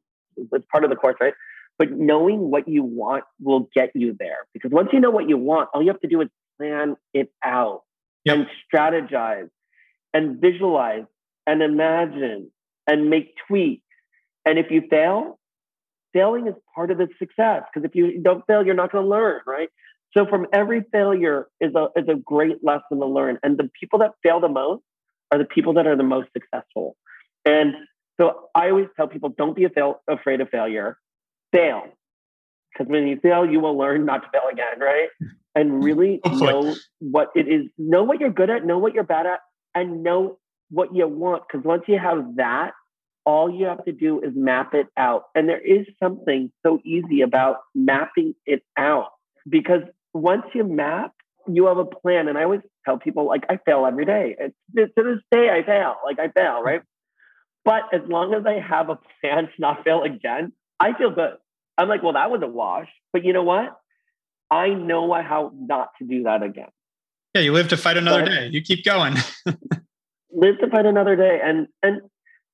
as 0.54 0.62
part 0.72 0.84
of 0.84 0.90
the 0.90 0.96
course, 0.96 1.16
right? 1.20 1.34
But 1.80 1.92
knowing 1.92 2.52
what 2.52 2.68
you 2.68 2.84
want 2.84 3.24
will 3.42 3.68
get 3.74 3.90
you 3.96 4.16
there 4.18 4.48
because 4.54 4.72
once 4.72 4.90
you 4.94 5.00
know 5.00 5.10
what 5.10 5.28
you 5.28 5.38
want, 5.38 5.70
all 5.74 5.82
you 5.82 5.90
have 5.90 6.00
to 6.02 6.08
do 6.08 6.22
is 6.22 6.30
plan 6.58 6.96
it 7.14 7.32
out 7.44 7.82
yep. 8.26 8.38
and 8.38 8.48
strategize 8.72 9.50
and 10.14 10.40
visualize 10.40 11.06
and 11.48 11.64
imagine 11.64 12.52
and 12.86 13.10
make 13.10 13.36
tweaks. 13.48 13.82
And 14.46 14.60
if 14.60 14.68
you 14.70 14.84
fail, 14.88 15.40
failing 16.14 16.48
is 16.48 16.54
part 16.76 16.92
of 16.92 17.00
the 17.00 17.08
success 17.18 17.64
because 17.74 17.90
if 17.90 17.96
you 17.96 18.22
don't 18.22 18.46
fail, 18.46 18.64
you're 18.64 18.76
not 18.76 18.92
going 18.92 19.04
to 19.04 19.10
learn, 19.10 19.42
right? 19.48 19.70
So 20.16 20.28
from 20.28 20.46
every 20.54 20.84
failure 20.92 21.48
is 21.60 21.74
a 21.74 21.88
is 21.96 22.08
a 22.08 22.16
great 22.16 22.64
lesson 22.64 23.00
to 23.00 23.06
learn. 23.08 23.40
And 23.42 23.58
the 23.58 23.70
people 23.80 23.98
that 24.00 24.12
fail 24.22 24.40
the 24.40 24.48
most 24.48 24.84
are 25.34 25.40
the 25.40 25.46
people 25.46 25.74
that 25.74 25.88
are 25.88 25.96
the 25.96 26.04
most 26.04 26.30
successful. 26.32 26.96
And 27.44 27.74
so 28.22 28.50
I 28.54 28.70
always 28.70 28.86
tell 28.96 29.08
people 29.08 29.30
don't 29.36 29.56
be 29.56 29.68
fail, 29.68 30.02
afraid 30.08 30.42
of 30.42 30.50
failure, 30.50 30.98
fail. 31.52 31.84
Because 32.72 32.92
when 32.92 33.08
you 33.08 33.20
fail, 33.20 33.44
you 33.44 33.60
will 33.60 33.76
learn 33.76 34.06
not 34.06 34.20
to 34.20 34.28
fail 34.32 34.44
again, 34.52 34.80
right? 34.80 35.10
And 35.56 35.84
really 35.84 36.22
oh, 36.24 36.30
know 36.38 36.76
what 37.00 37.30
it 37.36 37.48
is, 37.48 37.66
know 37.80 38.04
what 38.04 38.20
you're 38.20 38.30
good 38.30 38.52
at, 38.52 38.64
know 38.64 38.78
what 38.78 38.94
you're 38.94 39.04
bad 39.04 39.26
at, 39.26 39.40
and 39.74 40.04
know 40.04 40.38
what 40.70 40.96
you 40.96 41.08
want. 41.08 41.44
Because 41.48 41.66
once 41.66 41.84
you 41.88 41.98
have 41.98 42.36
that, 42.36 42.74
all 43.26 43.50
you 43.50 43.66
have 43.66 43.84
to 43.86 43.92
do 43.92 44.20
is 44.22 44.34
map 44.36 44.76
it 44.76 44.88
out. 44.98 45.24
And 45.34 45.50
there 45.50 45.62
is 45.62 45.88
something 46.02 46.52
so 46.64 46.80
easy 46.86 47.22
about 47.22 47.58
mapping 47.74 48.36
it 48.46 48.62
out 48.78 49.10
because 49.50 49.82
once 50.14 50.44
you 50.54 50.64
map, 50.64 51.14
you 51.48 51.68
have 51.68 51.78
a 51.78 51.86
plan. 51.86 52.28
And 52.28 52.38
I 52.38 52.44
always 52.44 52.62
tell 52.86 52.98
people, 52.98 53.28
like, 53.28 53.44
I 53.50 53.58
fail 53.66 53.86
every 53.86 54.06
day. 54.06 54.36
It's, 54.40 54.56
to 54.76 55.04
this 55.04 55.20
day, 55.32 55.50
I 55.50 55.64
fail. 55.64 55.96
Like, 56.06 56.20
I 56.20 56.30
fail, 56.30 56.62
right? 56.62 56.82
But 57.66 57.84
as 57.94 58.02
long 58.08 58.34
as 58.34 58.46
I 58.46 58.60
have 58.60 58.90
a 58.90 59.00
plan 59.22 59.46
to 59.46 59.52
not 59.60 59.84
fail 59.84 60.04
again, 60.04 60.54
I 60.80 60.94
feel 60.98 61.12
good. 61.12 61.38
I'm 61.78 61.88
like, 61.88 62.04
well, 62.04 62.14
that 62.14 62.30
was 62.30 62.42
a 62.44 62.48
wash. 62.48 62.90
But 63.12 63.26
you 63.26 63.34
know 63.34 63.44
what? 63.44 63.76
I 64.52 64.70
know 64.70 65.12
how 65.14 65.52
not 65.56 65.90
to 66.00 66.08
do 66.08 66.24
that 66.24 66.44
again. 66.44 66.70
Yeah, 67.34 67.42
you 67.42 67.54
live 67.54 67.70
to 67.70 67.78
fight 67.78 67.98
another 67.98 68.24
but 68.24 68.30
day. 68.30 68.50
You 68.52 68.62
keep 68.62 68.86
going. 68.86 69.16
live 70.32 70.60
to 70.60 70.70
fight 70.70 70.86
another 70.86 71.16
day. 71.16 71.40
And 71.44 71.68
and 71.82 72.02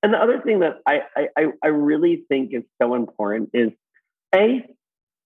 and 0.02 0.14
the 0.14 0.18
other 0.18 0.40
thing 0.40 0.60
that 0.60 0.78
I, 0.88 1.02
I 1.38 1.48
I 1.62 1.68
really 1.68 2.24
think 2.30 2.54
is 2.54 2.64
so 2.82 2.96
important 2.96 3.50
is 3.54 3.72
a 4.34 4.66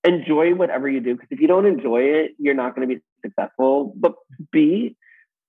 enjoy 0.04 0.56
whatever 0.56 0.90
you 0.90 1.00
do 1.00 1.14
because 1.14 1.30
if 1.30 1.40
you 1.40 1.48
don't 1.48 1.66
enjoy 1.66 2.02
it, 2.02 2.32
you're 2.40 2.56
not 2.56 2.76
going 2.76 2.88
to 2.88 2.96
be 2.96 3.02
successful. 3.26 3.94
But 3.98 4.14
B, 4.52 4.96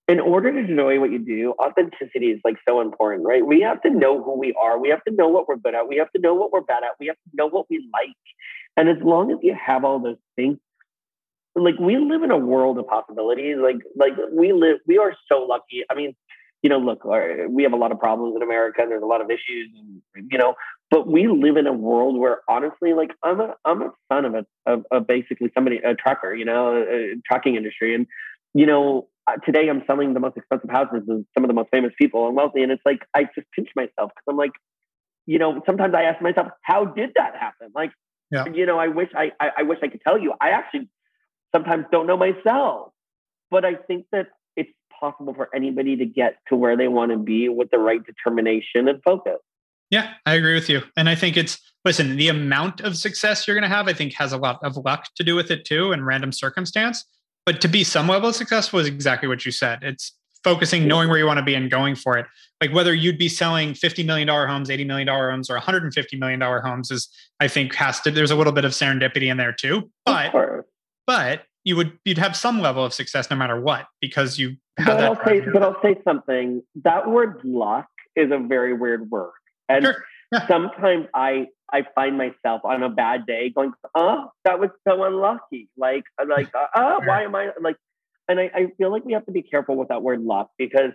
in 0.07 0.19
order 0.19 0.51
to 0.51 0.57
enjoy 0.57 0.99
what 0.99 1.11
you 1.11 1.19
do, 1.19 1.53
authenticity 1.59 2.27
is 2.27 2.39
like 2.45 2.57
so 2.67 2.81
important, 2.81 3.25
right? 3.25 3.45
We 3.45 3.61
have 3.61 3.81
to 3.81 3.89
know 3.89 4.23
who 4.23 4.37
we 4.37 4.53
are. 4.61 4.79
We 4.79 4.89
have 4.89 5.03
to 5.05 5.13
know 5.13 5.27
what 5.27 5.47
we're 5.47 5.57
good 5.57 5.75
at. 5.75 5.87
We 5.87 5.97
have 5.97 6.11
to 6.11 6.21
know 6.21 6.35
what 6.35 6.51
we're 6.51 6.61
bad 6.61 6.83
at. 6.83 6.91
We 6.99 7.07
have 7.07 7.15
to 7.15 7.35
know 7.35 7.47
what 7.47 7.65
we 7.69 7.87
like. 7.91 8.15
And 8.77 8.89
as 8.89 8.97
long 9.03 9.31
as 9.31 9.37
you 9.41 9.55
have 9.55 9.83
all 9.83 9.99
those 9.99 10.17
things, 10.35 10.57
like 11.55 11.79
we 11.79 11.97
live 11.97 12.21
in 12.21 12.31
a 12.31 12.37
world 12.37 12.77
of 12.77 12.87
possibilities. 12.87 13.57
Like 13.61 13.77
like 13.95 14.13
we 14.31 14.51
live, 14.53 14.77
we 14.87 14.97
are 14.97 15.13
so 15.31 15.43
lucky. 15.43 15.83
I 15.89 15.95
mean, 15.95 16.13
you 16.65 16.69
know, 16.69 16.79
look, 16.79 17.05
we 17.47 17.61
have 17.61 17.73
a 17.73 17.75
lot 17.75 17.91
of 17.91 17.99
problems 17.99 18.35
in 18.35 18.41
America, 18.41 18.81
and 18.81 18.89
there's 18.89 19.03
a 19.03 19.05
lot 19.05 19.21
of 19.21 19.29
issues, 19.29 19.69
and 20.15 20.31
you 20.31 20.39
know, 20.39 20.55
but 20.89 21.05
we 21.07 21.27
live 21.27 21.57
in 21.57 21.67
a 21.67 21.73
world 21.73 22.17
where 22.17 22.39
honestly, 22.49 22.95
like 22.95 23.11
I'm 23.21 23.39
a 23.39 23.53
I'm 23.63 23.83
a 23.83 23.91
son 24.11 24.25
of 24.25 24.33
a 24.33 24.45
of, 24.65 24.83
of 24.89 25.05
basically 25.05 25.51
somebody 25.53 25.77
a 25.77 25.93
trucker, 25.93 26.33
you 26.33 26.43
know, 26.43 26.75
a, 26.77 26.79
a 26.79 27.15
trucking 27.23 27.55
industry, 27.55 27.93
and 27.93 28.07
you 28.55 28.65
know, 28.65 29.07
today 29.45 29.69
I'm 29.69 29.83
selling 29.85 30.15
the 30.15 30.19
most 30.19 30.37
expensive 30.37 30.71
houses 30.71 31.03
of 31.07 31.23
some 31.35 31.43
of 31.43 31.49
the 31.49 31.53
most 31.53 31.69
famous 31.69 31.91
people 32.01 32.25
and 32.25 32.35
wealthy, 32.35 32.63
and 32.63 32.71
it's 32.71 32.81
like 32.83 33.05
I 33.13 33.25
just 33.25 33.45
pinch 33.55 33.69
myself 33.75 34.09
because 34.09 34.25
I'm 34.27 34.35
like, 34.35 34.53
you 35.27 35.37
know, 35.37 35.61
sometimes 35.67 35.93
I 35.93 36.01
ask 36.05 36.19
myself, 36.19 36.47
how 36.63 36.85
did 36.85 37.11
that 37.15 37.35
happen? 37.39 37.73
Like, 37.75 37.91
yeah. 38.31 38.45
you 38.51 38.65
know, 38.65 38.79
I 38.79 38.87
wish 38.87 39.09
I, 39.15 39.33
I 39.39 39.49
I 39.59 39.61
wish 39.61 39.77
I 39.83 39.87
could 39.87 40.01
tell 40.01 40.19
you. 40.19 40.33
I 40.41 40.49
actually 40.49 40.89
sometimes 41.53 41.85
don't 41.91 42.07
know 42.07 42.17
myself, 42.17 42.91
but 43.51 43.65
I 43.65 43.75
think 43.75 44.07
that 44.11 44.29
possible 44.99 45.33
for 45.33 45.49
anybody 45.55 45.95
to 45.97 46.05
get 46.05 46.37
to 46.49 46.55
where 46.55 46.77
they 46.77 46.87
want 46.87 47.11
to 47.11 47.17
be 47.17 47.49
with 47.49 47.71
the 47.71 47.77
right 47.77 48.01
determination 48.05 48.87
and 48.87 49.01
focus. 49.03 49.37
Yeah, 49.91 50.13
I 50.25 50.33
agree 50.33 50.55
with 50.55 50.69
you. 50.69 50.81
And 50.97 51.07
I 51.07 51.15
think 51.15 51.37
it's, 51.37 51.59
listen, 51.83 52.17
the 52.17 52.27
amount 52.27 52.81
of 52.81 52.97
success 52.97 53.47
you're 53.47 53.55
going 53.55 53.69
to 53.69 53.75
have, 53.75 53.87
I 53.87 53.93
think 53.93 54.13
has 54.13 54.33
a 54.33 54.37
lot 54.37 54.59
of 54.63 54.77
luck 54.77 55.07
to 55.15 55.23
do 55.23 55.35
with 55.35 55.51
it 55.51 55.65
too 55.65 55.91
and 55.91 56.05
random 56.05 56.31
circumstance. 56.31 57.05
But 57.45 57.61
to 57.61 57.67
be 57.67 57.83
some 57.83 58.07
level 58.07 58.29
of 58.29 58.35
successful 58.35 58.79
is 58.79 58.87
exactly 58.87 59.29
what 59.29 59.45
you 59.45 59.51
said. 59.51 59.79
It's 59.83 60.11
focusing, 60.43 60.87
knowing 60.87 61.09
where 61.09 61.17
you 61.17 61.25
want 61.25 61.37
to 61.37 61.45
be 61.45 61.55
and 61.55 61.69
going 61.69 61.95
for 61.95 62.17
it. 62.17 62.25
Like 62.61 62.73
whether 62.73 62.93
you'd 62.93 63.17
be 63.17 63.29
selling 63.29 63.73
$50 63.73 64.05
million 64.05 64.27
homes, 64.27 64.69
$80 64.69 64.85
million 64.87 65.07
homes, 65.07 65.49
or 65.49 65.57
$150 65.57 66.19
million 66.19 66.41
homes 66.41 66.91
is, 66.91 67.09
I 67.39 67.47
think, 67.47 67.73
has 67.75 67.99
to, 68.01 68.11
there's 68.11 68.31
a 68.31 68.35
little 68.35 68.53
bit 68.53 68.65
of 68.65 68.71
serendipity 68.71 69.29
in 69.29 69.37
there 69.37 69.53
too. 69.53 69.89
But, 70.05 70.33
but 71.05 71.43
you 71.63 71.75
would, 71.75 71.97
you'd 72.05 72.17
have 72.17 72.35
some 72.35 72.61
level 72.61 72.83
of 72.83 72.93
success 72.93 73.29
no 73.29 73.35
matter 73.35 73.59
what 73.59 73.85
because 74.01 74.39
you 74.39 74.55
but. 74.77 75.03
I'll 75.03 75.25
say, 75.25 75.41
but 75.41 75.63
I'll 75.63 75.81
say 75.81 75.95
something. 76.03 76.61
That 76.83 77.09
word 77.09 77.41
luck 77.43 77.87
is 78.15 78.31
a 78.31 78.39
very 78.39 78.73
weird 78.73 79.09
word. 79.09 79.31
And 79.69 79.85
sure. 79.85 80.03
yeah. 80.31 80.47
sometimes 80.47 81.07
I 81.13 81.47
I 81.71 81.83
find 81.95 82.17
myself 82.17 82.61
on 82.63 82.83
a 82.83 82.89
bad 82.89 83.25
day 83.25 83.49
going, 83.49 83.73
oh, 83.95 84.31
that 84.43 84.59
was 84.59 84.69
so 84.87 85.03
unlucky. 85.03 85.69
Like, 85.77 86.03
like, 86.27 86.53
uh, 86.53 86.67
oh, 86.75 86.99
why 87.05 87.23
am 87.23 87.35
I 87.35 87.49
like? 87.59 87.77
And 88.27 88.39
I, 88.39 88.51
I 88.53 88.67
feel 88.77 88.91
like 88.91 89.05
we 89.05 89.13
have 89.13 89.25
to 89.25 89.31
be 89.31 89.41
careful 89.41 89.75
with 89.75 89.89
that 89.89 90.01
word 90.01 90.21
luck 90.21 90.51
because 90.57 90.91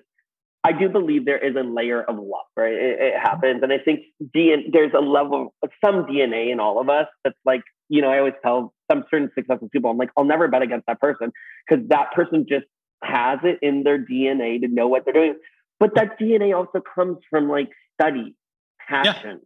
I 0.63 0.73
do 0.73 0.89
believe 0.89 1.25
there 1.25 1.39
is 1.39 1.57
a 1.57 1.63
layer 1.63 2.03
of 2.03 2.17
luck, 2.17 2.47
right? 2.57 2.73
It, 2.73 3.01
it 3.01 3.15
happens, 3.19 3.63
and 3.63 3.73
I 3.73 3.79
think 3.79 4.01
DNA, 4.37 4.73
there's 4.73 4.93
a 4.95 5.01
level, 5.01 5.55
of 5.63 5.71
some 5.83 6.05
DNA 6.05 6.53
in 6.53 6.61
all 6.61 6.81
of 6.81 6.89
us 6.89 7.07
that's 7.25 7.39
like, 7.47 7.63
you 7.89 8.03
know, 8.03 8.11
I 8.11 8.19
always 8.19 8.35
tell 8.45 8.75
some 8.91 9.05
certain 9.11 9.31
successful 9.35 9.69
people, 9.71 9.91
I'm 9.91 9.97
like, 9.97 10.11
I'll 10.17 10.25
never 10.25 10.49
bet 10.49 10.63
against 10.63 10.87
that 10.87 11.01
person 11.01 11.33
because 11.69 11.87
that 11.89 12.13
person 12.13 12.47
just 12.49 12.67
has 13.03 13.39
it 13.43 13.59
in 13.63 13.83
their 13.83 13.99
DNA 13.99 14.61
to 14.61 14.69
know 14.69 14.89
what 14.89 15.05
they're 15.05 15.15
doing. 15.15 15.37
But 15.79 15.95
that 15.95 16.19
DNA 16.21 16.57
also 16.57 16.81
comes 16.81 17.19
from 17.31 17.49
like 17.49 17.71
study 17.95 18.35
passion, 18.87 19.41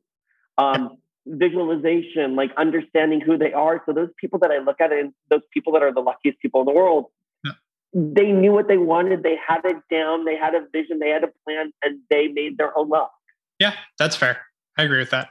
yeah. 0.58 0.70
um, 0.70 0.98
visualization, 1.26 2.34
like 2.34 2.50
understanding 2.56 3.20
who 3.20 3.38
they 3.38 3.52
are. 3.52 3.82
So 3.86 3.92
those 3.92 4.10
people 4.20 4.38
that 4.40 4.50
I 4.50 4.58
look 4.58 4.80
at 4.80 4.92
and 4.92 5.12
those 5.30 5.42
people 5.52 5.72
that 5.74 5.82
are 5.82 5.92
the 5.92 6.00
luckiest 6.00 6.40
people 6.40 6.60
in 6.60 6.66
the 6.66 6.72
world, 6.72 7.06
yeah. 7.44 7.52
they 7.92 8.32
knew 8.32 8.52
what 8.52 8.68
they 8.68 8.78
wanted. 8.78 9.22
They 9.22 9.36
had 9.46 9.60
it 9.64 9.76
down. 9.90 10.24
They 10.24 10.36
had 10.36 10.54
a 10.54 10.66
vision. 10.72 10.98
They 10.98 11.10
had 11.10 11.22
a 11.22 11.30
plan, 11.44 11.72
and 11.82 12.00
they 12.10 12.28
made 12.28 12.58
their 12.58 12.76
own 12.76 12.88
luck. 12.88 13.12
Yeah, 13.60 13.74
that's 13.98 14.16
fair. 14.16 14.38
I 14.76 14.82
agree 14.82 14.98
with 14.98 15.10
that. 15.10 15.28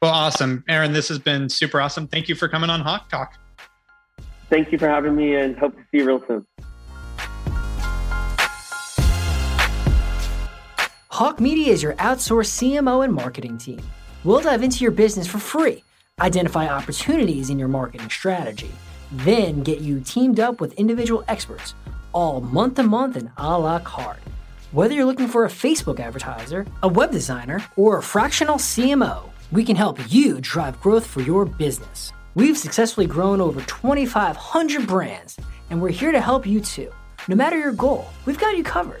Well, 0.00 0.12
awesome, 0.12 0.64
Aaron. 0.68 0.92
This 0.92 1.08
has 1.08 1.18
been 1.18 1.48
super 1.48 1.80
awesome. 1.80 2.06
Thank 2.08 2.28
you 2.28 2.34
for 2.34 2.48
coming 2.48 2.70
on 2.70 2.80
Hawke 2.80 3.08
Talk. 3.08 3.34
Thank 4.48 4.72
you 4.72 4.78
for 4.78 4.88
having 4.88 5.16
me, 5.16 5.34
and 5.34 5.56
hope 5.58 5.74
to 5.74 5.82
see 5.90 5.98
you 5.98 6.06
real 6.06 6.22
soon. 6.26 6.46
Hawke 11.16 11.40
Media 11.40 11.72
is 11.72 11.82
your 11.82 11.94
outsourced 11.94 12.52
CMO 12.58 13.02
and 13.02 13.10
marketing 13.10 13.56
team. 13.56 13.80
We'll 14.22 14.42
dive 14.42 14.62
into 14.62 14.84
your 14.84 14.90
business 14.90 15.26
for 15.26 15.38
free, 15.38 15.82
identify 16.20 16.68
opportunities 16.68 17.48
in 17.48 17.58
your 17.58 17.68
marketing 17.68 18.10
strategy, 18.10 18.70
then 19.10 19.62
get 19.62 19.80
you 19.80 20.00
teamed 20.00 20.40
up 20.40 20.60
with 20.60 20.74
individual 20.74 21.24
experts, 21.26 21.72
all 22.12 22.42
month 22.42 22.74
to 22.74 22.82
month 22.82 23.16
and 23.16 23.30
a 23.38 23.58
la 23.58 23.78
carte. 23.78 24.20
Whether 24.72 24.92
you're 24.92 25.06
looking 25.06 25.26
for 25.26 25.46
a 25.46 25.48
Facebook 25.48 26.00
advertiser, 26.00 26.66
a 26.82 26.88
web 26.88 27.12
designer, 27.12 27.64
or 27.76 27.96
a 27.96 28.02
fractional 28.02 28.56
CMO, 28.56 29.30
we 29.50 29.64
can 29.64 29.74
help 29.74 29.98
you 30.12 30.38
drive 30.42 30.78
growth 30.82 31.06
for 31.06 31.22
your 31.22 31.46
business. 31.46 32.12
We've 32.34 32.58
successfully 32.58 33.06
grown 33.06 33.40
over 33.40 33.62
2,500 33.62 34.86
brands, 34.86 35.38
and 35.70 35.80
we're 35.80 35.88
here 35.88 36.12
to 36.12 36.20
help 36.20 36.46
you 36.46 36.60
too. 36.60 36.92
No 37.26 37.36
matter 37.36 37.58
your 37.58 37.72
goal, 37.72 38.04
we've 38.26 38.38
got 38.38 38.58
you 38.58 38.62
covered. 38.62 39.00